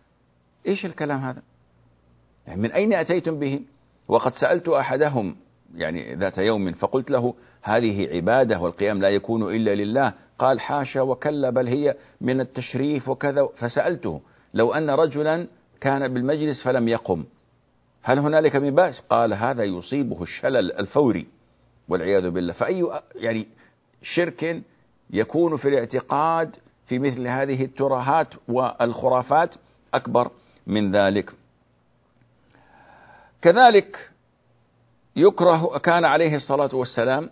إيش 0.66 0.86
الكلام 0.86 1.20
هذا؟ 1.20 1.42
يعني 2.46 2.62
من 2.62 2.72
أين 2.72 2.92
أتيتم 2.92 3.38
به؟ 3.38 3.60
وقد 4.08 4.32
سألت 4.32 4.68
أحدهم 4.68 5.36
يعني 5.74 6.14
ذات 6.14 6.38
يوم 6.38 6.72
فقلت 6.72 7.10
له 7.10 7.34
هذه 7.62 8.08
عبادة 8.14 8.60
والقيام 8.60 9.00
لا 9.00 9.08
يكون 9.08 9.54
إلا 9.54 9.74
لله 9.74 10.12
قال 10.42 10.60
حاشا 10.60 11.00
وكلا 11.00 11.50
بل 11.50 11.68
هي 11.68 11.94
من 12.20 12.40
التشريف 12.40 13.08
وكذا. 13.08 13.48
فسألته 13.56 14.20
لو 14.54 14.74
أن 14.74 14.90
رجلا 14.90 15.46
كان 15.80 16.14
بالمجلس 16.14 16.62
فلم 16.64 16.88
يقم 16.88 17.24
هل 18.02 18.18
هنالك 18.18 18.56
من 18.56 18.74
بأس؟ 18.74 19.00
قال 19.00 19.34
هذا 19.34 19.64
يصيبه 19.64 20.22
الشلل 20.22 20.72
الفوري 20.72 21.26
والعياذ 21.88 22.30
بالله. 22.30 22.52
فأي 22.52 23.00
يعني 23.14 23.46
شرك 24.02 24.62
يكون 25.10 25.56
في 25.56 25.68
الاعتقاد 25.68 26.56
في 26.86 26.98
مثل 26.98 27.26
هذه 27.26 27.64
الترهات 27.64 28.28
والخرافات 28.48 29.54
أكبر 29.94 30.30
من 30.66 30.96
ذلك. 30.96 31.32
كذلك 33.42 34.10
يكره 35.16 35.78
كان 35.78 36.04
عليه 36.04 36.34
الصلاة 36.34 36.74
والسلام 36.74 37.30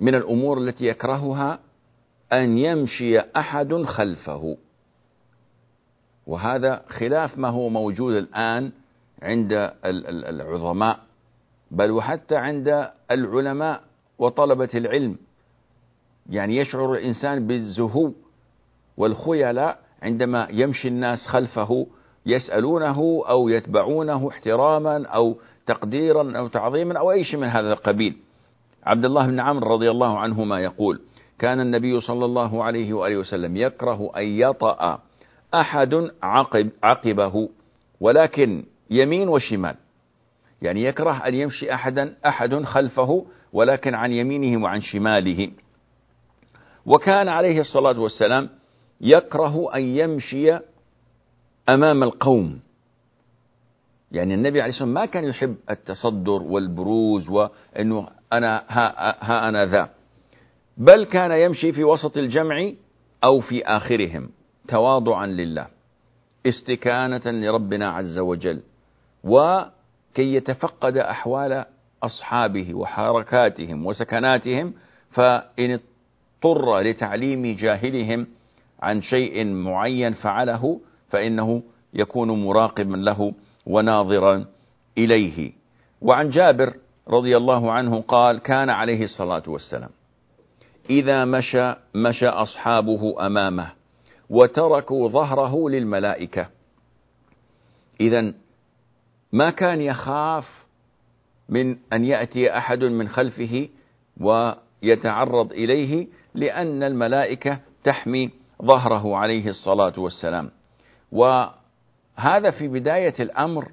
من 0.00 0.14
الأمور 0.14 0.58
التي 0.58 0.86
يكرهها 0.86 1.58
أن 2.34 2.58
يمشي 2.58 3.18
أحد 3.20 3.74
خلفه. 3.74 4.56
وهذا 6.26 6.82
خلاف 6.88 7.38
ما 7.38 7.48
هو 7.48 7.68
موجود 7.68 8.14
الآن 8.14 8.72
عند 9.22 9.72
العظماء 9.84 11.00
بل 11.70 11.90
وحتى 11.90 12.36
عند 12.36 12.90
العلماء 13.10 13.80
وطلبة 14.18 14.68
العلم. 14.74 15.16
يعني 16.30 16.56
يشعر 16.56 16.92
الإنسان 16.92 17.46
بالزهو 17.46 18.12
والخيلاء 18.96 19.78
عندما 20.02 20.48
يمشي 20.50 20.88
الناس 20.88 21.26
خلفه 21.26 21.86
يسألونه 22.26 23.24
أو 23.28 23.48
يتبعونه 23.48 24.28
احتراما 24.28 25.06
أو 25.06 25.36
تقديرا 25.66 26.38
أو 26.38 26.48
تعظيما 26.48 26.98
أو 26.98 27.12
أي 27.12 27.24
شيء 27.24 27.40
من 27.40 27.48
هذا 27.48 27.72
القبيل. 27.72 28.16
عبد 28.84 29.04
الله 29.04 29.26
بن 29.26 29.40
عمرو 29.40 29.74
رضي 29.74 29.90
الله 29.90 30.18
عنهما 30.18 30.60
يقول 30.60 31.00
كان 31.38 31.60
النبي 31.60 32.00
صلى 32.00 32.24
الله 32.24 32.64
عليه 32.64 32.92
وآله 32.92 33.16
وسلم 33.16 33.56
يكره 33.56 34.10
أن 34.16 34.24
يطأ 34.24 35.00
أحد 35.54 36.10
عقب 36.22 36.70
عقبه 36.82 37.48
ولكن 38.00 38.64
يمين 38.90 39.28
وشمال. 39.28 39.74
يعني 40.62 40.84
يكره 40.84 41.26
أن 41.26 41.34
يمشي 41.34 41.74
أحدا 41.74 42.14
أحد 42.26 42.62
خلفه 42.62 43.26
ولكن 43.52 43.94
عن 43.94 44.12
يمينه 44.12 44.64
وعن 44.64 44.80
شماله. 44.80 45.50
وكان 46.86 47.28
عليه 47.28 47.60
الصلاة 47.60 48.00
والسلام 48.00 48.48
يكره 49.00 49.74
أن 49.74 49.82
يمشي 49.82 50.58
أمام 51.68 52.02
القوم. 52.02 52.60
يعني 54.12 54.34
النبي 54.34 54.60
عليه 54.62 54.70
الصلاة 54.70 54.88
والسلام 54.88 54.94
ما 54.94 55.06
كان 55.06 55.24
يحب 55.24 55.56
التصدر 55.70 56.42
والبروز 56.42 57.28
وأنه 57.28 58.08
أنا 58.32 58.64
ها, 58.68 59.16
ها 59.24 59.48
أنا 59.48 59.66
ذا. 59.66 59.90
بل 60.76 61.04
كان 61.04 61.30
يمشي 61.30 61.72
في 61.72 61.84
وسط 61.84 62.16
الجمع 62.16 62.72
أو 63.24 63.40
في 63.40 63.64
آخرهم 63.64 64.28
تواضعا 64.68 65.26
لله 65.26 65.66
استكانة 66.46 67.22
لربنا 67.26 67.90
عز 67.90 68.18
وجل 68.18 68.60
وكي 69.24 70.34
يتفقد 70.34 70.96
أحوال 70.96 71.64
أصحابه 72.02 72.74
وحركاتهم 72.74 73.86
وسكناتهم 73.86 74.72
فإن 75.10 75.78
اضطر 76.44 76.78
لتعليم 76.80 77.54
جاهلهم 77.54 78.26
عن 78.82 79.02
شيء 79.02 79.44
معين 79.44 80.12
فعله 80.12 80.80
فإنه 81.08 81.62
يكون 81.94 82.44
مراقبا 82.44 82.96
له 82.96 83.32
وناظرا 83.66 84.44
إليه. 84.98 85.52
وعن 86.00 86.30
جابر 86.30 86.74
رضي 87.08 87.36
الله 87.36 87.72
عنه 87.72 88.00
قال 88.00 88.38
كان 88.38 88.70
عليه 88.70 89.02
الصلاة 89.04 89.42
والسلام. 89.46 89.90
إذا 90.90 91.24
مشى 91.24 91.74
مشى 91.94 92.26
أصحابه 92.28 93.26
أمامه 93.26 93.72
وتركوا 94.30 95.08
ظهره 95.08 95.68
للملائكة. 95.68 96.48
إذا 98.00 98.32
ما 99.32 99.50
كان 99.50 99.80
يخاف 99.80 100.66
من 101.48 101.76
أن 101.92 102.04
يأتي 102.04 102.58
أحد 102.58 102.84
من 102.84 103.08
خلفه 103.08 103.68
ويتعرض 104.20 105.52
إليه 105.52 106.08
لأن 106.34 106.82
الملائكة 106.82 107.60
تحمي 107.84 108.30
ظهره 108.62 109.16
عليه 109.16 109.48
الصلاة 109.48 109.92
والسلام. 109.98 110.50
وهذا 111.12 112.50
في 112.58 112.68
بداية 112.68 113.14
الأمر 113.20 113.72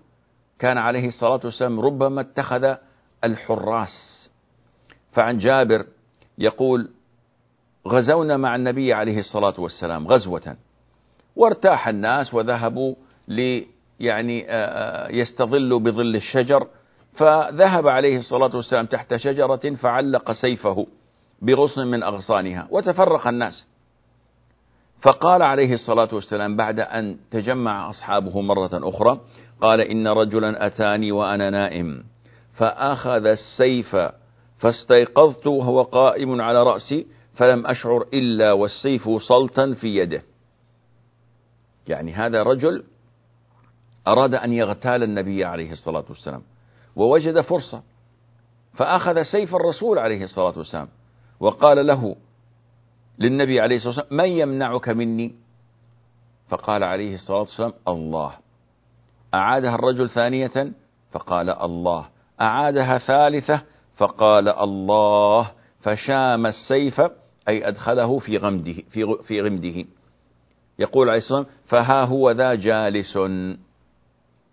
كان 0.60 0.78
عليه 0.78 1.08
الصلاة 1.08 1.39
والسلام 1.43 1.80
ربما 1.80 2.21
اتخذ 2.21 2.76
الحراس. 3.24 4.30
فعن 5.12 5.38
جابر 5.38 5.86
يقول 6.38 6.89
غزونا 7.88 8.38
مع 8.38 8.56
النبي 8.56 8.94
عليه 8.94 9.20
الصلاة 9.20 9.54
والسلام 9.58 10.08
غزوة. 10.08 10.56
وارتاح 11.36 11.88
الناس 11.88 12.34
وذهبوا 12.34 12.96
لي 13.28 13.65
يعني 14.00 14.46
يستظلوا 15.20 15.80
بظل 15.80 16.15
الشجر. 16.15 16.67
فذهب 17.13 17.88
عليه 17.88 18.17
الصلاة 18.17 18.56
والسلام 18.56 18.86
تحت 18.86 19.15
شجرة 19.15 19.76
فعلق 19.76 20.32
سيفه 20.32 20.88
بغصن 21.41 21.88
من 21.88 22.04
أغصانها 22.04 22.67
وتفرق 22.72 23.28
الناس. 23.28 23.67
فقال 25.02 25.41
عليه 25.41 25.74
الصلاة 25.74 26.10
والسلام 26.13 26.56
بعد 26.56 26.80
أن 26.80 27.17
تجمع 27.32 27.89
أصحابه 27.89 28.41
مرة 28.41 28.70
أخرى 28.74 29.20
قال 29.62 29.82
إن 29.82 30.08
رجلا 30.08 30.65
أتاني 30.67 31.12
وأنا 31.12 31.50
نائم 31.50 32.04
فأخذ 32.54 33.26
السيف 33.26 33.98
فاستيقظت 34.58 35.48
وهو 35.48 35.82
قائم 35.82 36.41
على 36.41 36.63
رأسي 36.63 37.06
فلم 37.34 37.67
أشعر 37.67 38.08
إلا 38.13 38.52
والسيف 38.52 39.10
صلتا 39.10 39.74
في 39.74 39.88
يده. 39.88 40.24
يعني 41.88 42.13
هذا 42.13 42.44
رجل 42.44 42.84
أراد 44.08 44.34
أن 44.34 44.54
يغتال 44.54 45.04
النبي 45.04 45.46
عليه 45.46 45.72
الصلاة 45.72 46.06
والسلام 46.10 46.41
ووجد 46.96 47.41
فرصة 47.41 47.84
فأخذ 48.74 49.22
سيف 49.22 49.56
الرسول 49.56 50.00
عليه 50.00 50.24
الصلاة 50.24 50.54
والسلام 50.58 50.88
وقال 51.39 51.88
له 51.88 52.15
للنبي 53.20 53.60
عليه 53.60 53.76
الصلاة 53.76 53.96
والسلام 53.96 54.17
من 54.17 54.30
يمنعك 54.30 54.89
مني؟ 54.89 55.36
فقال 56.50 56.84
عليه 56.84 57.15
الصلاة 57.15 57.39
والسلام 57.39 57.74
الله. 57.88 58.34
أعادها 59.34 59.76
الرجل 59.76 60.10
ثانية 60.10 60.72
فقال 61.12 61.50
الله. 61.50 62.10
أعادها 62.41 62.98
ثالثة 62.98 63.63
فقال 63.98 64.50
الله. 64.50 65.52
فشام 65.82 66.46
السيف 66.46 67.02
أي 67.47 67.67
أدخله 67.67 68.19
في 68.19 68.38
غمده 68.38 68.73
في 68.89 69.17
في 69.23 69.41
غمده. 69.41 69.86
يقول 70.80 71.10
عليه 71.10 71.17
الصلاة 71.17 71.39
والسلام 71.39 71.62
فها 71.65 72.04
هو 72.04 72.32
ذا 72.32 72.56
جالس. 72.56 73.15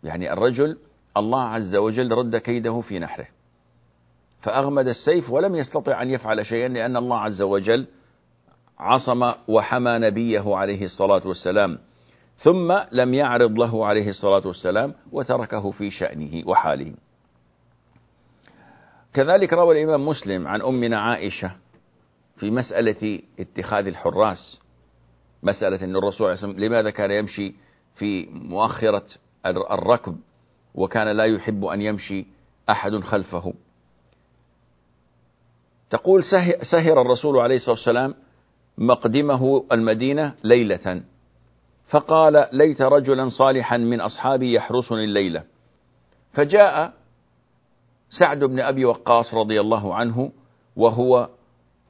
يعني 0.05 0.33
الرجل 0.33 0.79
الله 1.17 1.43
عز 1.43 1.77
وجل 1.77 2.13
رد 2.13 2.37
كيده 2.37 2.81
في 2.81 2.99
نحره. 2.99 3.27
فأغمد 4.41 4.89
السيف 4.89 5.31
ولم 5.31 5.55
يستطع 5.55 6.03
أن 6.03 6.11
يفعل 6.11 6.47
شيئا 6.47 6.69
لأن 6.69 6.97
الله 6.97 7.19
عز 7.19 7.43
وجل 7.43 7.87
عصم 8.79 9.33
وحمى 9.49 9.99
نبيه 9.99 10.57
عليه 10.57 10.85
الصلاة 10.85 11.23
والسلام. 11.27 11.79
ثم 12.39 12.73
لم 12.93 13.15
يعرض 13.15 13.59
له 13.59 13.87
عليه 13.87 14.09
الصلاة 14.09 14.47
والسلام 14.47 14.95
وتركه 15.13 15.71
في 15.71 15.91
شأنه 15.91 16.43
وحاله. 16.47 16.95
كذلك 19.15 19.53
روى 19.53 19.83
الإمام 19.83 20.09
مسلم 20.09 20.49
عن 20.49 20.63
أمنا 20.63 21.01
عائشة 21.01 21.51
في 22.39 22.51
مسألة 22.51 23.21
اتخاذ 23.41 23.87
الحراس 23.87 24.61
مسألة 25.43 25.85
أن 25.85 25.97
الرسول 25.97 26.27
عليه 26.27 26.35
الصلاة 26.35 26.53
لماذا 26.53 26.91
كان 26.91 27.11
يمشي 27.11 27.55
في 27.95 28.27
مؤخرة 28.27 29.07
الركب 29.47 30.17
وكان 30.75 31.09
لا 31.09 31.25
يحب 31.25 31.65
أن 31.65 31.83
يمشي 31.83 32.27
أحد 32.71 32.97
خلفه؟ 33.01 33.55
تقول 35.91 36.25
سهر 36.73 37.01
الرسول 37.03 37.39
عليه 37.39 37.57
الصلاة 37.57 37.77
والسلام 37.77 38.15
مقدمه 38.79 39.65
المدينة 39.73 40.35
ليلة 40.45 41.03
فقال 41.89 42.49
ليت 42.53 42.83
رجلا 42.83 43.29
صالحا 43.29 43.77
من 43.77 44.01
أصحابي 44.01 44.53
يحرسني 44.53 45.05
الليلة. 45.05 45.45
فجاء 46.33 46.93
سعد 48.11 48.45
بن 48.45 48.61
أبي 48.61 48.85
وقاص 48.85 49.35
رضي 49.35 49.61
الله 49.61 49.95
عنه 49.95 50.33
وهو 50.77 51.29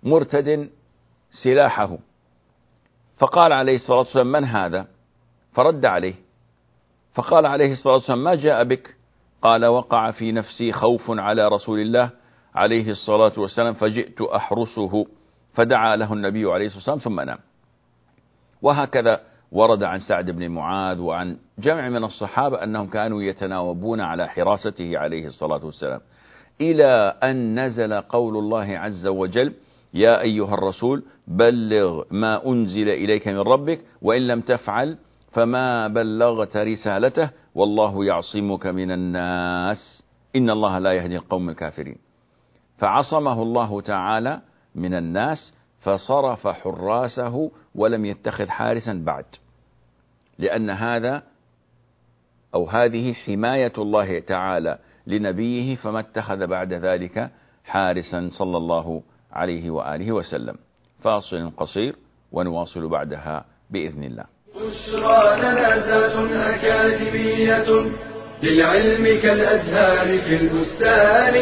مرتد 0.02 0.70
سلاحه. 1.30 1.98
فقال 3.18 3.52
عليه 3.52 3.74
الصلاة 3.74 3.98
والسلام 3.98 4.32
من 4.32 4.44
هذا؟ 4.44 4.86
فرد 5.52 5.84
عليه. 5.84 6.14
فقال 7.14 7.46
عليه 7.46 7.72
الصلاة 7.72 7.94
والسلام 7.94 8.24
ما 8.24 8.34
جاء 8.34 8.64
بك؟ 8.64 8.96
قال 9.42 9.66
وقع 9.66 10.10
في 10.10 10.32
نفسي 10.32 10.72
خوف 10.72 11.10
على 11.10 11.48
رسول 11.48 11.80
الله 11.80 12.10
عليه 12.54 12.90
الصلاة 12.90 13.32
والسلام 13.36 13.74
فجئت 13.74 14.20
أحرسه. 14.20 15.06
فدعا 15.54 15.96
له 15.96 16.12
النبي 16.12 16.44
عليه 16.44 16.66
الصلاة 16.66 16.78
والسلام 16.78 16.98
ثم 16.98 17.20
نام. 17.20 17.38
وهكذا 18.62 19.20
ورد 19.52 19.82
عن 19.82 19.98
سعد 19.98 20.30
بن 20.30 20.48
معاذ 20.48 20.98
وعن 20.98 21.36
جمع 21.58 21.88
من 21.88 22.04
الصحابة 22.04 22.64
أنهم 22.64 22.86
كانوا 22.86 23.22
يتناوبون 23.22 24.00
على 24.00 24.28
حراسته 24.28 24.98
عليه 24.98 25.26
الصلاة 25.26 25.64
والسلام. 25.64 26.00
إلى 26.60 27.18
أن 27.22 27.64
نزل 27.64 28.00
قول 28.00 28.36
الله 28.36 28.78
عز 28.78 29.06
وجل 29.06 29.54
يا 29.94 30.20
أيها 30.20 30.54
الرسول 30.54 31.04
بلغ 31.26 32.02
ما 32.10 32.46
أنزل 32.46 32.88
إليك 32.88 33.28
من 33.28 33.38
ربك 33.38 33.84
وإن 34.02 34.26
لم 34.26 34.40
تفعل 34.40 34.98
فما 35.32 35.88
بلغت 35.88 36.56
رسالته 36.56 37.30
والله 37.54 38.04
يعصمك 38.04 38.66
من 38.66 38.90
الناس. 38.90 40.04
إن 40.36 40.50
الله 40.50 40.78
لا 40.78 40.92
يهدي 40.92 41.16
القوم 41.16 41.48
الكافرين. 41.48 41.98
فعصمه 42.78 43.42
الله 43.42 43.80
تعالى 43.80 44.40
من 44.74 44.94
الناس 44.94 45.54
فصرف 45.80 46.48
حراسه 46.48 47.50
ولم 47.74 48.04
يتخذ 48.04 48.48
حارسا 48.48 49.02
بعد. 49.06 49.24
لأن 50.38 50.70
هذا 50.70 51.22
أو 52.54 52.68
هذه 52.68 53.12
حماية 53.12 53.72
الله 53.78 54.18
تعالى 54.18 54.78
لنبيه 55.06 55.76
فما 55.76 56.00
اتخذ 56.00 56.46
بعد 56.46 56.72
ذلك 56.72 57.30
حارسا 57.64 58.28
صلى 58.30 58.56
الله 58.56 58.86
عليه 58.88 59.17
وآله 59.70 60.12
وسلم. 60.12 60.54
فاصل 61.02 61.50
قصير 61.56 61.96
ونواصل 62.32 62.88
بعدها 62.88 63.44
بإذن 63.70 64.04
الله. 64.04 64.24
بشرى 64.54 65.36
لنا 65.38 65.76
أكاديمية 66.32 67.90
للعلم 68.42 69.04
كالأزهار 69.22 70.18
في 70.18 70.36
البستان. 70.36 71.34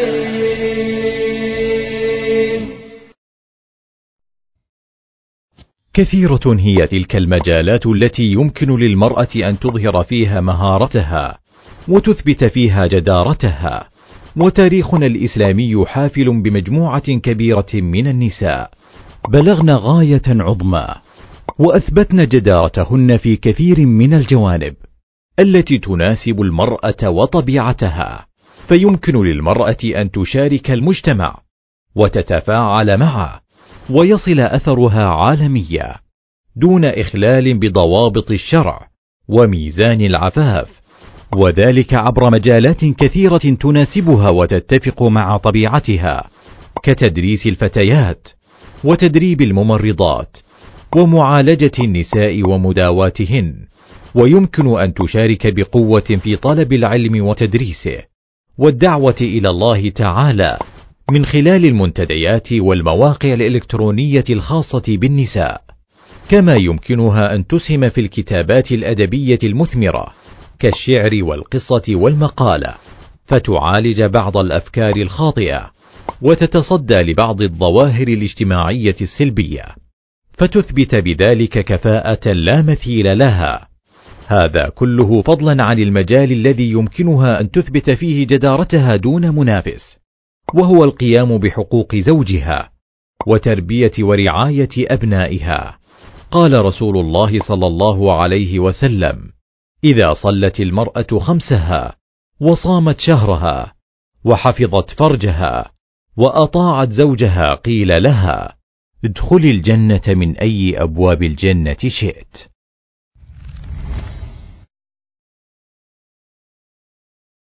كثيرة 5.94 6.57
هي 6.59 6.77
تلك 6.77 7.16
المجالات 7.16 7.87
التي 7.87 8.22
يمكن 8.22 8.77
للمرأة 8.77 9.29
أن 9.37 9.59
تظهر 9.59 10.05
فيها 10.05 10.40
مهارتها 10.40 11.38
وتثبت 11.88 12.44
فيها 12.44 12.87
جدارتها. 12.87 13.88
وتاريخنا 14.37 15.07
الإسلامي 15.07 15.87
حافل 15.87 16.42
بمجموعة 16.42 17.18
كبيرة 17.18 17.66
من 17.75 18.07
النساء. 18.07 18.70
بلغن 19.29 19.70
غاية 19.70 20.22
عظمى 20.27 20.87
وأثبتن 21.59 22.16
جدارتهن 22.16 23.16
في 23.16 23.37
كثير 23.37 23.87
من 23.87 24.14
الجوانب 24.14 24.75
التي 25.38 25.79
تناسب 25.79 26.40
المرأة 26.40 27.11
وطبيعتها. 27.11 28.27
فيمكن 28.68 29.25
للمرأة 29.25 29.77
أن 29.85 30.11
تشارك 30.11 30.70
المجتمع 30.70 31.38
وتتفاعل 31.94 32.96
معه 32.96 33.40
ويصل 33.90 34.40
أثرها 34.40 35.05
عالميا 35.05 35.96
دون 36.57 36.85
إخلال 36.85 37.59
بضوابط 37.59 38.31
الشرع 38.31 38.88
وميزان 39.29 40.01
العفاف. 40.01 40.86
وذلك 41.37 41.94
عبر 41.94 42.31
مجالات 42.33 42.85
كثيرة 42.85 43.57
تناسبها 43.61 44.31
وتتفق 44.31 45.03
مع 45.03 45.37
طبيعتها 45.37 46.31
كتدريس 46.83 47.46
الفتيات 47.46 48.29
وتدريب 48.85 49.40
الممرضات 49.40 50.37
ومعالجة 50.96 51.72
النساء 51.85 52.42
ومداواتهن 52.49 53.55
ويمكن 54.14 54.79
أن 54.79 54.94
تشارك 54.94 55.55
بقوة 55.55 56.18
في 56.22 56.37
طلب 56.37 56.72
العلم 56.72 57.27
وتدريسه 57.27 58.03
والدعوة 58.59 59.16
إلى 59.20 59.49
الله 59.49 59.90
تعالى 59.90 60.59
من 61.11 61.27
خلال 61.27 61.64
المنتديات 61.64 62.53
والمواقع 62.53 63.35
الإلكترونية 63.35 64.25
الخاصة 64.31 64.83
بالنساء 64.88 65.61
كما 66.29 66.55
يمكنها 66.61 67.35
أن 67.35 67.46
تسهم 67.46 67.88
في 67.88 68.01
الكتابات 68.01 68.72
الأدبية 68.72 69.38
المثمرة. 69.44 70.07
كالشعر 70.59 71.25
والقصة 71.25 71.85
والمقالة 71.88 72.75
فتعالج 73.27 74.03
بعض 74.03 74.37
الأفكار 74.37 74.97
الخاطئة 74.97 75.71
وتتصدى 76.23 76.95
لبعض 76.95 77.42
الظواهر 77.42 78.09
الاجتماعية 78.09 78.97
السلبية 79.01 79.64
فتثبت 80.38 80.99
بذلك 80.99 81.64
كفاءة 81.64 82.33
لا 82.33 82.62
مثيل 82.62 83.19
لها. 83.19 83.69
هذا 84.27 84.69
كله 84.75 85.23
فضلا 85.23 85.57
عن 85.66 85.79
المجال 85.79 86.33
الذي 86.33 86.71
يمكنها 86.71 87.40
أن 87.40 87.51
تثبت 87.51 87.90
فيه 87.90 88.27
جدارتها 88.27 88.97
دون 88.97 89.35
منافس 89.35 89.99
وهو 90.55 90.85
القيام 90.85 91.38
بحقوق 91.38 91.97
زوجها 91.97 92.71
وتربية 93.27 93.92
ورعاية 94.01 94.69
أبنائها. 94.77 95.79
قال 96.31 96.64
رسول 96.64 96.99
الله 96.99 97.38
صلى 97.38 97.66
الله 97.66 98.12
عليه 98.23 98.59
وسلم 98.59 99.36
إذا 99.85 100.15
صلت 100.15 100.61
المرأة 100.61 101.19
خمسها 101.19 101.97
وصامت 102.41 102.99
شهرها 102.99 103.75
وحفظت 104.25 104.91
فرجها 104.91 105.73
وأطاعت 106.17 106.91
زوجها 106.91 107.55
قيل 107.55 108.03
لها 108.03 108.57
ادخلي 109.05 109.49
الجنة 109.51 110.03
من 110.09 110.37
أي 110.37 110.83
أبواب 110.83 111.23
الجنة 111.23 111.77
شئت. 112.01 112.49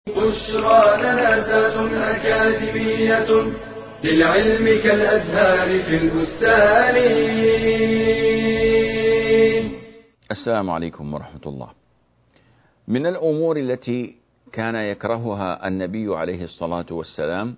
بشرى 0.08 0.98
لنا 0.98 1.40
زاد 1.48 1.94
أكاديمية 1.94 3.30
للعلم 4.04 4.66
كالأزهار 4.84 5.84
في 5.84 5.98
البستان. 5.98 6.96
السلام 10.32 10.70
عليكم 10.70 11.13
ورحمة 11.13 11.42
الله. 11.46 11.87
من 12.88 13.06
الأمور 13.06 13.58
التي 13.58 14.15
كان 14.52 14.76
يكرهها 14.76 15.67
النبي 15.67 16.15
عليه 16.15 16.43
الصلاة 16.43 16.86
والسلام 16.91 17.56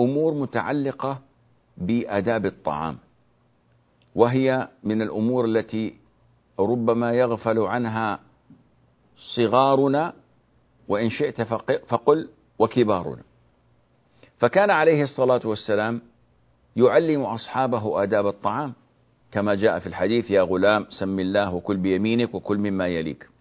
أمور 0.00 0.34
متعلقة 0.34 1.18
بآداب 1.76 2.46
الطعام 2.46 2.98
وهي 4.14 4.68
من 4.84 5.02
الأمور 5.02 5.44
التي 5.44 5.94
ربما 6.58 7.12
يغفل 7.12 7.58
عنها 7.58 8.20
صغارنا 9.36 10.12
وإن 10.88 11.10
شئت 11.10 11.42
فقل 11.88 12.28
وكبارنا. 12.58 13.22
فكان 14.38 14.70
عليه 14.70 15.02
الصلاة 15.02 15.40
والسلام 15.44 16.00
يعلم 16.76 17.22
أصحابه 17.22 18.02
آداب 18.02 18.26
الطعام 18.26 18.72
كما 19.32 19.54
جاء 19.54 19.78
في 19.78 19.86
الحديث 19.86 20.30
يا 20.30 20.42
غلام 20.42 20.86
سم 20.90 21.20
الله 21.20 21.54
وكل 21.54 21.76
بيمينك 21.76 22.34
وكل 22.34 22.58
مما 22.58 22.86
يليك. 22.86 23.31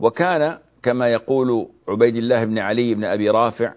وكان 0.00 0.58
كما 0.82 1.08
يقول 1.08 1.68
عبيد 1.88 2.16
الله 2.16 2.44
بن 2.44 2.58
علي 2.58 2.94
بن 2.94 3.04
أبي 3.04 3.30
رافع 3.30 3.72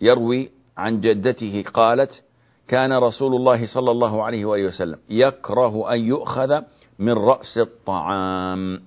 يروي 0.00 0.50
عن 0.76 1.00
جدته 1.00 1.64
قالت 1.74 2.22
كان 2.68 2.92
رسول 2.92 3.34
الله 3.34 3.66
صلى 3.74 3.90
الله 3.90 4.24
عليه 4.24 4.44
وآله 4.44 4.66
وسلم 4.66 4.98
يكره 5.08 5.92
أن 5.92 6.00
يؤخذ 6.00 6.60
من 6.98 7.12
رأس 7.12 7.58
الطعام 7.58 8.82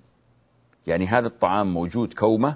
يعني 0.87 1.07
هذا 1.07 1.27
الطعام 1.27 1.73
موجود 1.73 2.13
كومة 2.13 2.55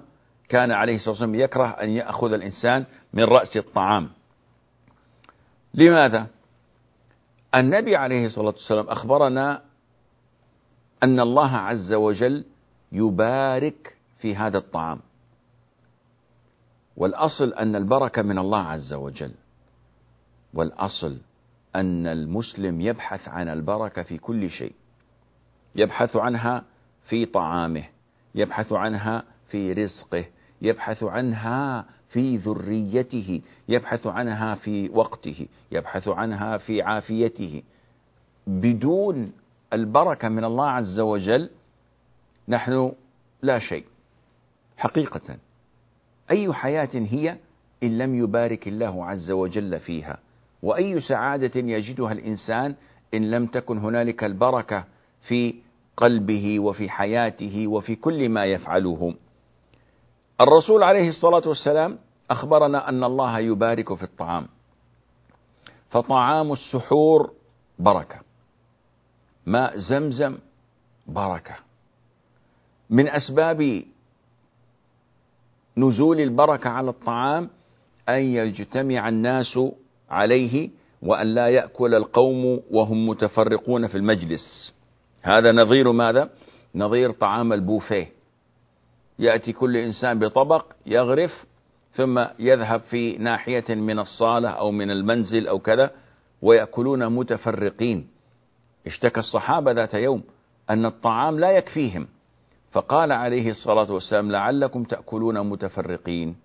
كان 0.49 0.71
عليه 0.71 0.95
الصلاة 0.95 1.11
والسلام 1.11 1.35
يكره 1.35 1.67
أن 1.67 1.89
يأخذ 1.89 2.33
الإنسان 2.33 2.85
من 3.13 3.23
رأس 3.23 3.57
الطعام 3.57 4.09
لماذا؟ 5.73 6.27
النبي 7.55 7.95
عليه 7.95 8.25
الصلاة 8.25 8.53
والسلام 8.53 8.87
أخبرنا 8.87 9.61
أن 11.03 11.19
الله 11.19 11.51
عز 11.51 11.93
وجل 11.93 12.45
يبارك 12.91 13.97
في 14.17 14.35
هذا 14.35 14.57
الطعام. 14.57 14.99
والأصل 16.97 17.53
أن 17.53 17.75
البركة 17.75 18.21
من 18.21 18.37
الله 18.37 18.59
عز 18.59 18.93
وجل. 18.93 19.31
والأصل 20.53 21.17
أن 21.75 22.07
المسلم 22.07 22.81
يبحث 22.81 23.27
عن 23.27 23.47
البركة 23.49 24.03
في 24.03 24.17
كل 24.17 24.49
شيء. 24.49 24.73
يبحث 25.75 26.15
عنها 26.15 26.63
في 27.05 27.25
طعامه 27.25 27.83
يبحث 28.35 28.73
عنها 28.73 29.23
في 29.47 29.73
رزقه 29.73 30.25
يبحث 30.61 31.03
عنها 31.03 31.85
في 32.09 32.37
ذريته 32.37 33.41
يبحث 33.69 34.07
عنها 34.07 34.55
في 34.55 34.89
وقته 34.89 35.47
يبحث 35.71 36.07
عنها 36.07 36.57
في 36.57 36.81
عافيته. 36.81 37.63
بدون 38.47 39.31
البركة 39.73 40.29
من 40.29 40.43
الله 40.43 40.69
عز 40.69 40.99
وجل 40.99 41.49
نحن 42.47 42.91
لا 43.41 43.59
شيء. 43.59 43.85
حقيقة. 44.77 45.37
أي 46.31 46.53
حياة 46.53 46.89
هي 46.93 47.37
إن 47.83 47.97
لم 47.97 48.15
يبارك 48.15 48.67
الله 48.67 49.05
عز 49.05 49.31
وجل 49.31 49.79
فيها؟ 49.79 50.17
وأي 50.63 51.01
سعادة 51.01 51.59
يجدها 51.59 52.11
الإنسان 52.11 52.75
إن 53.13 53.31
لم 53.31 53.45
تكن 53.45 53.77
هنالك 53.77 54.23
البركة 54.23 54.83
في 55.27 55.55
قلبه 55.97 56.59
وفي 56.59 56.89
حياته 56.89 57.67
وفي 57.67 57.95
كل 57.95 58.29
ما 58.29 58.45
يفعله. 58.45 59.15
الرسول 60.41 60.83
عليه 60.83 61.09
الصلاة 61.09 61.47
والسلام 61.47 61.97
أخبرنا 62.31 62.89
أن 62.89 63.03
الله 63.03 63.39
يبارك 63.39 63.93
في 63.93 64.03
الطعام. 64.03 64.47
فطعام 65.89 66.51
السحور 66.51 67.33
بركة. 67.79 68.19
ماء 69.45 69.77
زمزم 69.77 70.37
بركة. 71.07 71.55
من 72.89 73.07
أسباب 73.07 73.83
نزول 75.77 76.19
البركة 76.19 76.69
على 76.69 76.89
الطعام 76.89 77.49
أن 78.09 78.21
يجتمع 78.21 79.09
الناس 79.09 79.59
عليه 80.09 80.69
وأن 81.01 81.27
لا 81.27 81.49
يأكل 81.49 81.95
القوم 81.95 82.61
وهم 82.71 83.09
متفرقون 83.09 83.87
في 83.87 83.95
المجلس. 83.95 84.73
هذا 85.21 85.51
نظير 85.51 85.91
ماذا؟ 85.91 86.29
نظير 86.75 87.11
طعام 87.11 87.53
البوفيه. 87.53 88.09
يأتي 89.19 89.53
كل 89.53 89.77
إنسان 89.77 90.19
بطبق 90.19 90.65
يغرف 90.85 91.45
ثم 91.91 92.25
يذهب 92.39 92.81
في 92.81 93.17
ناحية 93.17 93.75
من 93.75 93.99
الصالة 93.99 94.49
أو 94.49 94.71
من 94.71 94.91
المنزل 94.91 95.47
أو 95.47 95.59
كذا 95.59 95.91
ويأكلون 96.41 97.07
متفرقين. 97.07 98.07
اشتكى 98.87 99.19
الصحابة 99.19 99.71
ذات 99.71 99.93
يوم 99.93 100.23
أن 100.69 100.85
الطعام 100.85 101.39
لا 101.39 101.51
يكفيهم. 101.51 102.07
فقال 102.75 103.11
عليه 103.11 103.49
الصلاة 103.49 103.91
والسلام 103.91 104.31
لعلكم 104.31 104.83
تأكلون 104.83 105.49
متفرقين. 105.49 106.35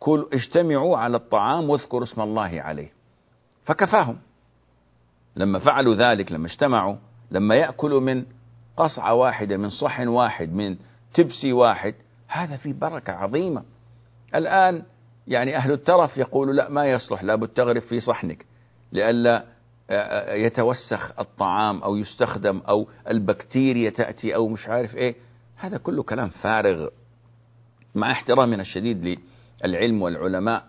كل 0.00 0.28
اجتمعوا 0.32 0.98
على 0.98 1.16
الطعام 1.16 1.70
واذكروا 1.70 2.02
اسم 2.02 2.20
الله 2.20 2.60
عليه. 2.62 2.88
فكفاهم. 3.64 4.18
لما 5.36 5.58
فعلوا 5.58 5.94
ذلك 5.94 6.32
لما 6.32 6.46
اجتمعوا 6.46 6.96
لما 7.30 7.54
يأكلوا 7.54 8.00
من 8.00 8.24
قصعة 8.76 9.14
واحدة 9.14 9.56
من 9.56 9.68
صحن 9.68 10.08
واحد 10.08 10.52
من 10.52 10.76
تبسي 11.14 11.52
واحد 11.52 11.94
هذا 12.28 12.56
فيه 12.56 12.72
بركة 12.72 13.12
عظيمة. 13.12 13.62
الآن 14.34 14.82
يعني 15.26 15.56
أهل 15.56 15.72
الترف 15.72 16.18
يقولوا 16.18 16.54
لا 16.54 16.68
ما 16.68 16.86
يصلح 16.86 17.22
لابد 17.22 17.48
تغرف 17.48 17.86
في 17.86 18.00
صحنك. 18.00 18.46
لئلا 18.92 19.44
يتوسخ 20.30 21.20
الطعام 21.20 21.82
أو 21.82 21.96
يستخدم 21.96 22.62
أو 22.68 22.88
البكتيريا 23.08 23.90
تأتي 23.90 24.34
أو 24.34 24.48
مش 24.48 24.68
عارف 24.68 24.96
إيه. 24.96 25.27
هذا 25.58 25.78
كله 25.78 26.02
كلام 26.02 26.28
فارغ. 26.28 26.88
مع 27.94 28.12
احترامنا 28.12 28.62
الشديد 28.62 29.18
للعلم 29.64 30.02
والعلماء 30.02 30.66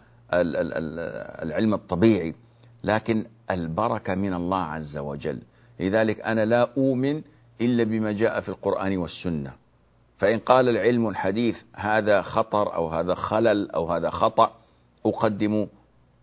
العلم 1.44 1.74
الطبيعي 1.74 2.36
لكن 2.84 3.26
البركة 3.52 4.16
من 4.16 4.34
الله 4.34 4.62
عز 4.64 4.98
وجل. 4.98 5.42
لذلك 5.80 6.22
أنا 6.22 6.46
لا 6.46 6.62
أؤمن 6.78 7.22
إلا 7.62 7.84
بما 7.84 8.12
جاء 8.12 8.42
في 8.42 8.50
القرآن 8.50 8.98
والسنة. 8.98 9.54
فإن 10.18 10.40
قال 10.40 10.70
العلم 10.70 11.10
الحديث 11.10 11.58
هذا 11.76 12.22
خطر 12.22 12.76
أو 12.76 12.88
هذا 12.88 13.14
خلل 13.14 13.72
أو 13.72 13.92
هذا 13.92 14.10
خطأ 14.10 14.52
أقدم 15.06 15.68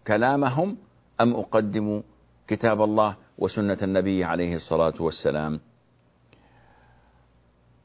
كلامهم 0.07 0.77
أم 1.21 1.35
أقدم 1.35 2.03
كتاب 2.49 2.83
الله 2.83 3.17
وسنة 3.39 3.79
النبي 3.83 4.25
عليه 4.25 4.55
الصلاة 4.55 4.95
والسلام؟ 5.01 5.61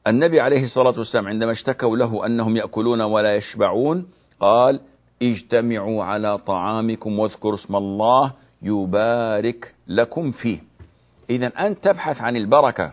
النبي 0.06 0.40
عليه 0.40 0.64
الصلاة 0.64 0.98
والسلام 0.98 1.28
عندما 1.28 1.52
اشتكوا 1.52 1.96
له 1.96 2.26
أنهم 2.26 2.56
يأكلون 2.56 3.00
ولا 3.00 3.34
يشبعون 3.36 4.06
قال 4.40 4.80
اجتمعوا 5.22 6.04
على 6.04 6.38
طعامكم 6.38 7.18
واذكروا 7.18 7.54
اسم 7.54 7.76
الله 7.76 8.32
يبارك 8.62 9.74
لكم 9.88 10.30
فيه. 10.30 10.58
إذا 11.30 11.46
أنت 11.46 11.84
تبحث 11.84 12.20
عن 12.20 12.36
البركة 12.36 12.92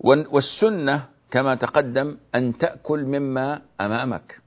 والسنة 0.00 1.04
كما 1.30 1.54
تقدم 1.54 2.16
أن 2.34 2.58
تأكل 2.58 3.04
مما 3.04 3.62
أمامك. 3.80 4.40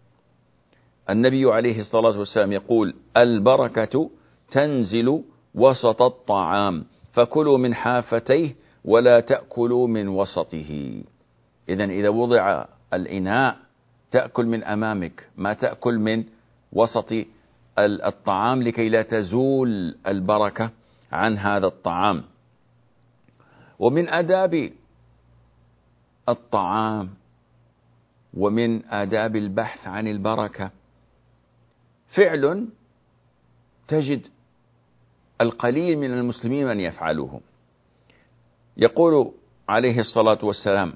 النبي 1.10 1.52
عليه 1.52 1.80
الصلاة 1.80 2.20
والسلام 2.20 2.52
يقول 2.52 2.94
البركة 3.18 4.10
تنزل 4.52 5.24
وسط 5.56 6.02
الطعام 6.02 6.86
فكلوا 7.14 7.58
من 7.58 7.74
حافتيه 7.74 8.56
ولا 8.86 9.20
تأكلوا 9.20 9.88
من 9.88 10.08
وسطه. 10.08 11.02
إذا 11.70 11.84
إذا 11.86 12.10
وضع 12.10 12.66
الإناء 12.94 13.58
تأكل 14.12 14.46
من 14.46 14.64
أمامك 14.64 15.28
ما 15.38 15.54
تأكل 15.54 16.00
من 16.00 16.24
وسط 16.74 17.14
الطعام 17.80 18.64
لكي 18.64 18.90
لا 18.90 19.02
تزول 19.02 19.96
البركة 20.08 20.72
عن 21.12 21.38
هذا 21.38 21.68
الطعام. 21.68 22.24
ومن 23.80 24.10
آداب 24.10 24.72
الطعام 26.30 27.10
ومن 28.34 28.86
آداب 28.86 29.36
البحث 29.36 29.88
عن 29.88 30.08
البركة 30.08 30.72
فعل 32.16 32.68
تجد 33.88 34.28
القليل 35.42 35.98
من 35.98 36.14
المسلمين 36.14 36.68
من 36.68 36.80
يفعله 36.80 37.42
يقول 38.78 39.32
عليه 39.70 40.00
الصلاة 40.00 40.40
والسلام 40.44 40.94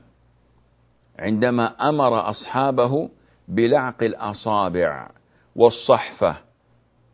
عندما 1.19 1.89
أمر 1.89 2.29
أصحابه 2.29 3.09
بلعق 3.47 4.03
الأصابع 4.03 5.09
والصحفة 5.55 6.35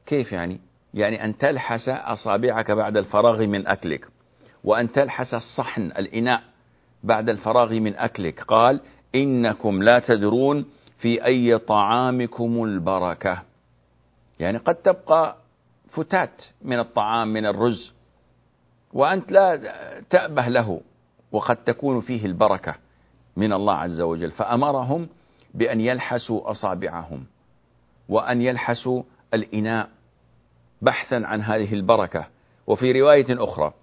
كيف 0.06 0.32
يعني؟ 0.32 0.60
يعني 0.94 1.24
أن 1.26 1.38
تلحس 1.38 1.90
أصابعك 1.90 2.72
بعد 2.72 2.98
الفراغ 2.98 3.46
من 3.46 3.68
أكلك 3.68 4.08
وأن 4.64 4.92
تلحس 4.92 5.34
الصحن 5.34 5.82
الإناء 5.82 6.42
بعد 7.04 7.30
الفراغ 7.30 7.74
من 7.74 7.96
أكلك 7.96 8.42
قال 8.44 8.82
إنكم 9.16 9.84
لا 9.84 10.00
تدرون 10.00 10.66
في 10.98 11.26
أي 11.26 11.58
طعامكم 11.58 12.64
البركة 12.64 13.44
يعني 14.40 14.58
قد 14.58 14.76
تبقى 14.76 15.36
فتات 15.90 16.44
من 16.62 16.80
الطعام 16.80 17.28
من 17.34 17.46
الرز 17.46 17.94
وأنت 18.96 19.32
لا 19.32 19.60
تأبه 20.10 20.48
له 20.48 20.82
وقد 21.32 21.56
تكون 21.56 22.02
فيه 22.02 22.26
البركة 22.26 22.76
من 23.36 23.54
الله 23.54 23.74
عز 23.74 24.02
وجل. 24.02 24.32
فأمرهم 24.32 25.08
بأن 25.54 25.82
يلحسوا 25.82 26.52
أصابعهم 26.52 27.26
وأن 28.10 28.42
يلحسوا 28.42 29.04
الإناء 29.34 29.90
بحثا 30.82 31.16
عن 31.16 31.42
هذه 31.42 31.74
البركة. 31.74 32.28
وفي 32.68 33.02
رواية 33.02 33.26
أخرى 33.30 33.74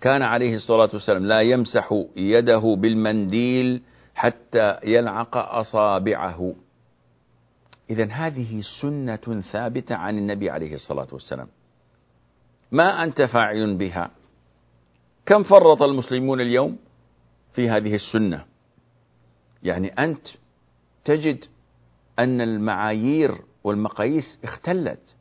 كان 0.00 0.22
عليه 0.22 0.54
الصلاة 0.54 0.90
والسلام 0.92 1.26
لا 1.26 1.40
يمسح 1.40 2.04
يده 2.16 2.76
بالمنديل 2.78 3.82
حتى 4.14 4.78
يلعق 4.84 5.36
أصابعه. 5.36 6.54
إذا 7.90 8.04
هذه 8.04 8.62
سنة 8.82 9.40
ثابتة 9.52 9.94
عن 9.94 10.18
النبي 10.18 10.50
عليه 10.50 10.74
الصلاة 10.74 11.08
والسلام. 11.12 11.48
ما 12.72 13.04
أنت 13.04 13.22
فاعل 13.22 13.76
بها. 13.76 14.10
كم 15.26 15.42
فرط 15.42 15.82
المسلمون 15.82 16.40
اليوم 16.40 16.78
في 17.52 17.68
هذه 17.70 17.94
السنة؟ 17.94 18.44
يعني 19.62 19.88
أنت 19.88 20.26
تجد 21.04 21.44
أن 22.18 22.40
المعايير 22.40 23.38
والمقاييس 23.64 24.38
اختلت. 24.44 25.16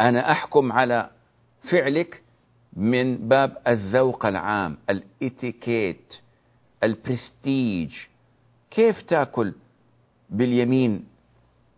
أنا 0.00 0.32
أحكم 0.32 0.72
على 0.72 1.10
فعلك 1.70 2.22
من 2.72 3.28
باب 3.28 3.56
الذوق 3.68 4.26
العام 4.26 4.78
الإتيكيت 4.90 6.14
البرستيج. 6.82 7.92
كيف 8.70 9.02
تأكل 9.02 9.54
باليمين 10.30 11.04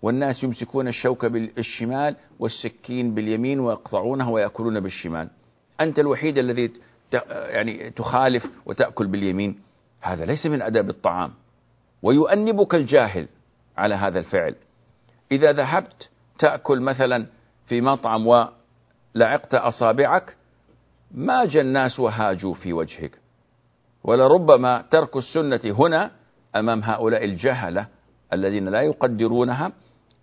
والناس 0.02 0.42
يمسكون 0.42 0.88
الشوك 0.88 1.26
بالشمال 1.26 2.16
والسكين 2.38 3.14
باليمين 3.14 3.60
ويقطعونه 3.60 4.30
ويأكلون 4.30 4.80
بالشمال. 4.80 5.28
أنت 5.80 5.98
الوحيد 5.98 6.38
الذي 6.38 6.72
يعني 7.28 7.90
تخالف 7.90 8.46
وتأكل 8.66 9.06
باليمين. 9.06 9.58
هذا 10.00 10.24
ليس 10.24 10.46
من 10.46 10.62
أداب 10.62 10.90
الطعام. 10.90 11.30
ويؤنبك 12.02 12.74
الجاهل 12.74 13.28
على 13.76 13.94
هذا 13.94 14.18
الفعل. 14.18 14.54
إذا 15.32 15.52
ذهبت 15.52 16.08
تأكل 16.38 16.80
مثلا 16.80 17.26
في 17.66 17.80
مطعم 17.80 18.26
ولعقت 18.26 19.54
أصابعك 19.54 20.36
ما 21.14 21.44
جاء 21.44 21.62
الناس 21.62 22.00
وهاجوا 22.00 22.54
في 22.54 22.72
وجهك. 22.72 23.18
ولربما 24.04 24.82
ترك 24.90 25.16
السنة 25.16 25.60
هنا 25.64 26.10
أمام 26.56 26.82
هؤلاء 26.82 27.24
الجهلة 27.24 27.86
الذين 28.32 28.68
لا 28.68 28.80
يقدرونها 28.82 29.72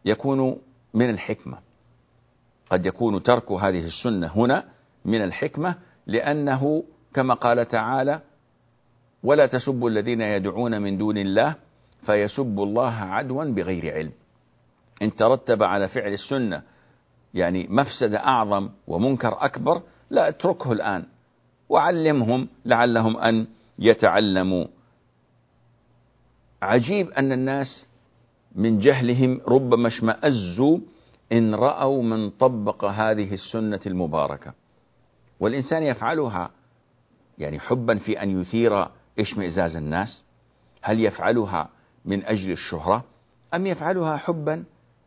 يكون 0.06 0.58
من 0.94 1.10
الحكمة. 1.10 1.58
قد 2.70 2.86
يكون 2.86 3.24
ترك 3.24 3.52
هذه 3.52 3.86
السنة 3.86 4.28
هنا 4.28 4.64
من 5.06 5.24
الحكمة 5.24 5.76
لأنه 6.08 6.84
كما 7.14 7.34
قال 7.34 7.68
تعالى 7.68 8.22
ولا 9.24 9.48
تسبوا 9.48 9.90
الذين 9.90 10.22
يدعون 10.22 10.82
من 10.82 10.98
دون 10.98 11.18
الله 11.18 11.56
فيسبوا 12.06 12.66
الله 12.66 12.94
عدوا 12.94 13.44
بغير 13.44 13.94
علم. 13.94 14.12
إن 15.02 15.16
ترتب 15.16 15.64
على 15.64 15.88
فعل 15.88 16.14
السنة 16.14 16.62
يعني 17.34 17.68
مفسدة 17.70 18.20
أعظم 18.20 18.70
ومنكر 18.88 19.46
أكبر 19.46 19.82
لا 20.10 20.30
اتركه 20.30 20.72
الآن 20.72 21.06
وعلمهم 21.70 22.48
لعلهم 22.66 23.18
أن 23.18 23.48
يتعلموا. 23.80 24.66
عجيب 26.62 27.10
أن 27.10 27.32
الناس 27.32 27.85
من 28.56 28.80
جهلهم 28.80 29.42
ربما 29.48 29.88
اشمأزوا 29.88 30.80
إن 31.32 31.56
رأوا 31.56 32.04
من 32.04 32.30
طبق 32.30 32.86
هذه 32.86 33.34
السنة 33.34 33.80
المباركة. 33.88 34.54
والإنسان 35.40 35.84
يفعلها 35.84 36.52
يعني 37.38 37.60
حبا 37.60 37.98
في 37.98 38.24
أن 38.24 38.42
يثير 38.42 38.88
اشمئزاز 39.20 39.76
الناس. 39.76 40.24
هل 40.82 41.00
يفعلها 41.00 41.70
من 42.06 42.26
أجل 42.26 42.52
الشهرة؟ 42.52 43.04
أم 43.54 43.68
يفعلها 43.68 44.18
حبا 44.18 44.64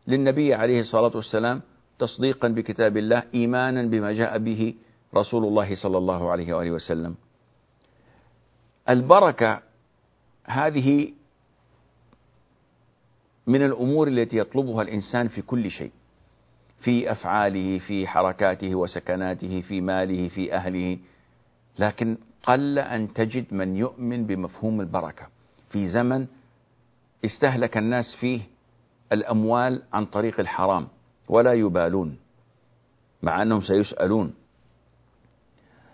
للنبي 0.07 0.53
عليه 0.53 0.79
الصلاة 0.79 1.11
والسلام 1.15 1.61
تصديقا 1.99 2.47
بكتاب 2.47 2.97
الله 2.97 3.23
إيمانا 3.33 3.83
بما 3.83 4.11
جاء 4.13 4.37
به 4.37 4.73
رسول 5.15 5.43
الله 5.45 5.75
صلى 5.75 5.97
الله 5.97 6.31
عليه 6.31 6.53
وآله 6.53 6.71
وسلم. 6.71 7.15
البركة 8.89 9.61
هذه 10.45 11.13
من 13.49 13.65
الأمور 13.65 14.07
التي 14.07 14.37
يطلبها 14.37 14.81
الإنسان 14.81 15.27
في 15.27 15.41
كل 15.41 15.71
شيء 15.71 15.91
في 16.79 17.11
أفعاله 17.11 17.77
في 17.79 18.07
حركاته 18.07 18.75
وسكناته 18.75 19.61
في 19.61 19.81
ماله 19.81 20.27
في 20.27 20.53
أهله. 20.53 20.97
لكن 21.79 22.17
قل 22.43 22.79
أن 22.79 23.13
تجد 23.13 23.53
من 23.53 23.75
يؤمن 23.75 24.25
بمفهوم 24.25 24.81
البركة. 24.81 25.27
في 25.69 25.87
زمن 25.87 26.27
استهلك 27.25 27.77
الناس 27.77 28.15
فيه 28.19 28.41
الأموال 29.11 29.83
عن 29.93 30.05
طريق 30.05 30.39
الحرام 30.39 30.87
ولا 31.29 31.53
يبالون 31.53 32.17
مع 33.23 33.41
أنهم 33.41 33.61
سيسألون. 33.61 34.33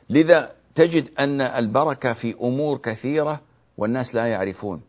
لذا 0.09 0.51
تجد 0.75 1.09
أن 1.19 1.41
البركة 1.41 2.13
في 2.13 2.35
أمور 2.41 2.77
كثيرة 2.77 3.41
والناس 3.77 4.15
لا 4.15 4.25
يعرفون. 4.27 4.81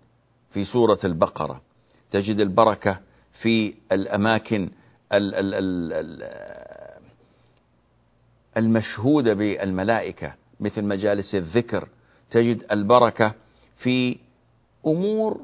في 0.51 0.65
سورة 0.65 0.99
البقرة 1.05 1.66
تجد 2.11 2.41
البركة 2.41 3.01
في 3.43 3.75
الأماكن 3.93 4.71
المشهودة 8.57 9.35
بالملائكة 9.35 10.35
مثل 10.61 10.85
مجالس 10.85 11.35
الذكر. 11.35 11.89
تجد 12.31 12.65
البركة 12.73 13.35
في 13.79 14.19
أمور 14.87 15.41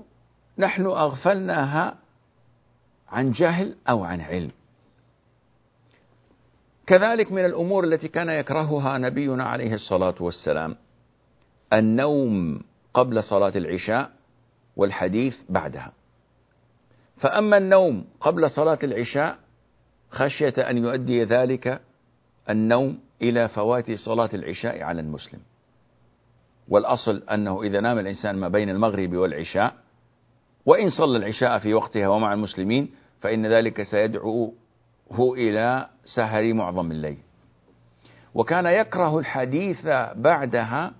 نحن 0.58 0.86
أغفلناها 0.86 1.94
عن 3.08 3.30
جهل 3.32 3.76
أو 3.88 4.04
عن 4.04 4.20
علم. 4.20 4.50
كذلك 6.86 7.32
من 7.32 7.44
الأمور 7.44 7.84
التي 7.84 8.08
كان 8.08 8.28
يكرهها 8.28 8.98
نبينا 8.98 9.44
عليه 9.44 9.74
الصلاة 9.74 10.14
والسلام 10.20 10.76
النوم 11.72 12.62
قبل 12.94 13.22
صلاة 13.22 13.52
العشاء 13.56 14.10
والحديث 14.76 15.36
بعدها. 15.48 15.92
فأما 17.22 17.56
النوم 17.56 18.04
قبل 18.20 18.50
صلاة 18.50 18.78
العشاء 18.82 19.38
خشية 20.10 20.54
أن 20.58 20.78
يؤدي 20.78 21.24
ذلك 21.24 21.80
النوم 22.50 22.98
إلى 23.22 23.48
فوات 23.48 23.92
صلاة 23.92 24.30
العشاء 24.34 24.82
على 24.82 25.00
المسلم. 25.00 25.40
والأصل 26.68 27.22
أنه 27.32 27.62
إذا 27.62 27.80
نام 27.80 27.98
الإنسان 27.98 28.36
ما 28.36 28.48
بين 28.48 28.70
المغرب 28.70 29.14
والعشاء 29.14 29.74
وإن 30.66 30.90
صلى 30.90 31.18
العشاء 31.18 31.58
في 31.58 31.74
وقتها 31.74 32.08
ومع 32.08 32.32
المسلمين 32.32 32.90
فإن 33.20 33.46
ذلك 33.46 33.82
سيدعوه 33.82 34.52
إلى 35.20 35.88
سهر 36.04 36.54
معظم 36.54 36.90
الليل. 36.90 37.18
وكان 38.34 38.66
يكره 38.66 39.18
الحديث 39.18 39.86
بعدها 40.14 40.92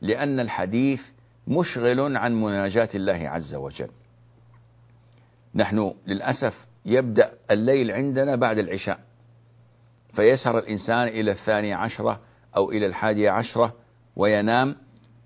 لأن 0.00 0.40
الحديث 0.40 1.00
مشغل 1.48 2.16
عن 2.16 2.40
مناجاة 2.40 2.88
الله 2.94 3.28
عز 3.28 3.54
وجل. 3.54 3.90
نحن 5.54 5.94
للأسف 6.06 6.66
يبدأ 6.86 7.30
الليل 7.50 7.90
عندنا 7.90 8.36
بعد 8.36 8.58
العشاء. 8.58 8.98
فيسهر 10.14 10.58
الإنسان 10.58 11.08
إلى 11.08 11.30
الثانية 11.30 11.76
عشرة 11.76 12.20
أو 12.56 12.70
إلى 12.70 12.86
الحادية 12.86 13.30
عشرة 13.30 13.74
وينام 14.16 14.76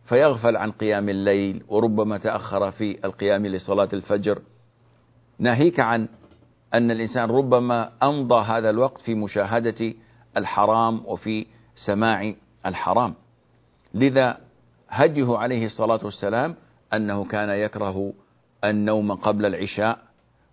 فيغفل 0.05 0.57
عن 0.57 0.71
قيام 0.73 1.09
الليل 1.09 1.63
وربما 1.69 2.19
تأخر 2.19 2.71
في 2.71 3.05
القيام 3.05 3.47
لصلاة 3.47 3.89
الفجر. 3.93 4.43
ناهيك 5.39 5.81
عن 5.81 6.09
أن 6.75 6.91
الإنسان 6.91 7.31
ربما 7.31 7.93
أمضى 8.03 8.45
هذا 8.45 8.71
الوقت 8.71 9.01
في 9.01 9.15
مشاهدة 9.15 9.95
الحرام 10.37 11.03
وفي 11.07 11.47
سماع 11.87 12.35
الحرام. 12.67 13.15
لذا 13.95 14.39
هديه 14.89 15.37
عليه 15.39 15.67
الصلاة 15.67 16.01
والسلام 16.05 16.55
أنه 16.95 17.25
كان 17.25 17.49
يكره 17.49 18.13
النوم 18.65 19.13
قبل 19.13 19.47
العشاء 19.47 19.99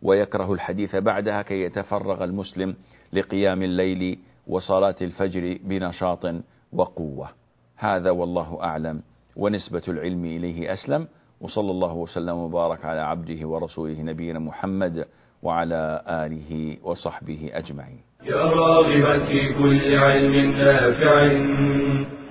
ويكره 0.01 0.53
الحديث 0.53 0.95
بعدها 0.95 1.41
كي 1.41 1.61
يتفرغ 1.61 2.23
المسلم 2.23 2.75
لقيام 3.13 3.63
الليل 3.63 4.19
وصلاة 4.47 4.95
الفجر 5.01 5.57
بنشاط 5.63 6.25
وقوة. 6.73 7.29
هذا 7.77 8.11
والله 8.11 8.63
أعلم 8.63 9.01
ونسبة 9.35 9.81
العلم 9.87 10.25
إليه 10.25 10.73
أسلم. 10.73 11.07
وصلى 11.41 11.71
الله 11.71 11.93
وسلم 11.93 12.37
وبارك 12.37 12.85
على 12.85 12.99
عبده 12.99 13.47
ورسوله 13.47 14.01
نبينا 14.01 14.39
محمد 14.39 15.05
وعلى 15.43 16.01
آله 16.07 16.77
وصحبه 16.83 17.49
أجمعين. 17.53 18.01
يا 18.25 18.35
راغبا 18.35 19.25
في 19.25 19.53
كل 19.53 19.95
علم 19.95 20.51
نافع 20.51 21.33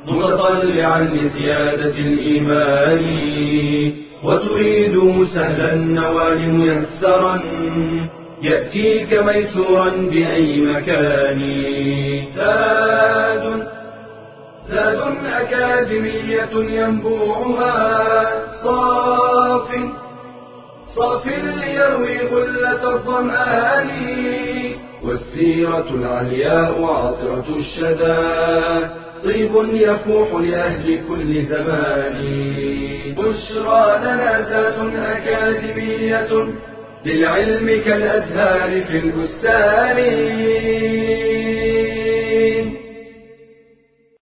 متطلعا 0.07 1.03
لزيادة 1.03 1.99
الإيمان. 1.99 4.08
وتريد 4.25 5.25
سهلا 5.35 5.73
النوال 5.73 6.55
ميسرا 6.55 7.41
يأتيك 8.43 9.13
ميسورا 9.13 9.91
بأي 9.91 10.61
مكان. 10.61 11.41
زاد 12.37 13.67
زاد 14.69 15.01
أكاديمية 15.27 16.81
ينبوعها. 16.81 18.27
صاف 18.65 19.69
صاف 20.97 21.27
ليروي 21.27 22.19
غلة 22.19 22.95
الظمآن. 22.95 23.91
والسيرة 25.05 25.87
العلياء 25.95 26.85
عطرة 26.85 27.47
الشدى. 27.57 29.08
طيب 29.25 29.51
يفوح 29.73 30.41
لأهل 30.41 31.01
كل 31.09 31.47
زمان. 31.47 32.25
بشرى 33.17 33.99
لنا 33.99 34.49
ذات 34.51 34.79
أكاديمية 34.97 36.49
للعلم 37.07 37.83
كالأزهار 37.85 38.83
في 38.85 38.99
البستان. 38.99 39.99